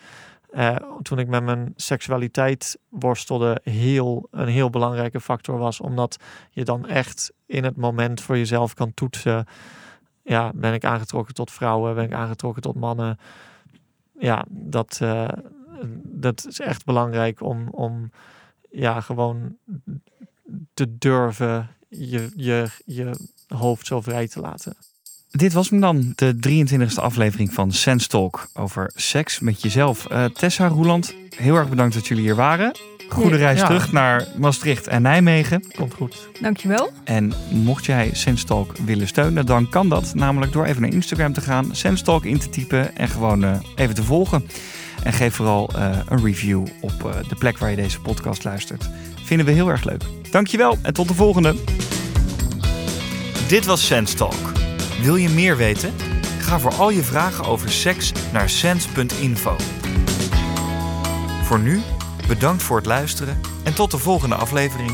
uh, 0.54 0.76
toen 1.02 1.20
ik 1.20 1.28
met 1.28 1.44
mijn 1.44 1.74
seksualiteit 1.76 2.78
worstelde, 2.90 3.62
heel, 3.64 4.28
een 4.32 4.48
heel 4.48 4.70
belangrijke 4.70 5.22
factor 5.22 5.58
was. 5.58 5.80
Omdat 5.80 6.18
je 6.50 6.64
dan 6.64 6.88
echt 6.88 7.32
in 7.46 7.64
het 7.64 7.76
moment 7.76 8.22
voor 8.22 8.38
jezelf 8.38 8.74
kan 8.74 8.94
toetsen. 8.94 9.46
Ja, 10.24 10.52
ben 10.56 10.74
ik 10.74 10.86
aangetrokken 10.86 11.34
tot 11.34 11.52
vrouwen? 11.52 11.96
Ben 11.96 12.04
ik 12.04 12.14
aangetrokken 12.14 12.62
tot 12.62 12.76
mannen? 12.76 13.20
Ja, 14.20 14.46
dat, 14.50 15.00
uh, 15.04 15.28
dat 16.04 16.46
is 16.50 16.60
echt 16.60 16.86
belangrijk 16.86 17.42
om, 17.42 17.68
om 17.68 18.12
ja, 18.70 19.02
gewoon 19.02 19.58
te 20.74 20.98
durven 20.98 21.70
je, 21.88 22.32
je, 22.36 22.68
je 22.86 23.12
hoofd 23.48 23.88
zo 23.88 24.02
vrij 24.02 24.28
te 24.28 24.40
laten. 24.40 24.76
Dit 25.36 25.54
was 25.54 25.70
hem 25.70 25.80
dan, 25.80 26.14
de 26.16 26.36
23e 26.50 26.94
aflevering 26.96 27.54
van 27.54 27.72
Sense 27.72 28.08
Talk 28.08 28.48
over 28.54 28.92
seks 28.96 29.40
met 29.40 29.62
jezelf. 29.62 30.08
Uh, 30.12 30.26
Tessa 30.26 30.68
Roeland, 30.68 31.16
heel 31.36 31.56
erg 31.56 31.70
bedankt 31.70 31.94
dat 31.94 32.08
jullie 32.08 32.24
hier 32.24 32.36
waren. 32.36 32.76
Goede 33.10 33.36
reis 33.36 33.60
ja. 33.60 33.66
terug 33.66 33.92
naar 33.92 34.28
Maastricht 34.38 34.88
en 34.88 35.02
Nijmegen. 35.02 35.64
Komt 35.76 35.94
goed. 35.94 36.30
Dankjewel. 36.42 36.92
En 37.04 37.34
mocht 37.50 37.86
jij 37.86 38.10
Sense 38.14 38.46
Talk 38.46 38.78
willen 38.78 39.08
steunen, 39.08 39.46
dan 39.46 39.70
kan 39.70 39.90
dat 39.90 40.16
namelijk 40.16 40.52
door 40.52 40.66
even 40.66 40.82
naar 40.82 40.94
Instagram 40.94 41.34
te 41.34 41.42
gaan, 41.42 41.76
Sense 41.76 42.04
Talk 42.04 42.26
in 42.26 42.40
te 42.40 42.50
typen 42.50 42.98
en 42.98 43.08
gewoon 43.08 43.44
uh, 43.44 43.56
even 43.76 43.96
te 43.96 44.04
volgen. 44.04 44.46
En 45.04 45.14
geef 45.14 45.36
vooral 45.36 45.70
uh, 45.76 45.98
een 46.10 46.24
review 46.24 46.66
op 46.82 47.24
de 47.30 47.36
plek 47.36 47.58
waar 47.58 47.70
je 47.70 47.76
deze 47.76 48.00
podcast 48.00 48.44
luistert. 48.44 48.90
Vinden 49.24 49.46
we 49.46 49.52
heel 49.52 49.70
erg 49.70 49.84
leuk. 49.84 50.04
Dankjewel 50.32 50.78
en 50.82 50.94
tot 50.94 51.08
de 51.08 51.14
volgende. 51.14 51.56
Dit 53.48 53.66
was 53.66 53.86
Sense 53.86 54.16
Talk. 54.16 54.63
Wil 55.04 55.16
je 55.16 55.30
meer 55.30 55.58
weten? 55.58 55.94
Ga 56.40 56.60
voor 56.60 56.74
al 56.74 56.90
je 56.90 57.04
vragen 57.04 57.46
over 57.46 57.72
seks 57.72 58.12
naar 58.32 58.50
sens.info. 58.50 59.56
Voor 61.44 61.60
nu, 61.60 61.82
bedankt 62.28 62.64
voor 62.64 62.78
het 62.78 62.86
luisteren 62.86 63.42
en 63.64 63.74
tot 63.74 63.92
de 63.92 63.98
volgende 63.98 64.36
aflevering. 64.36 64.92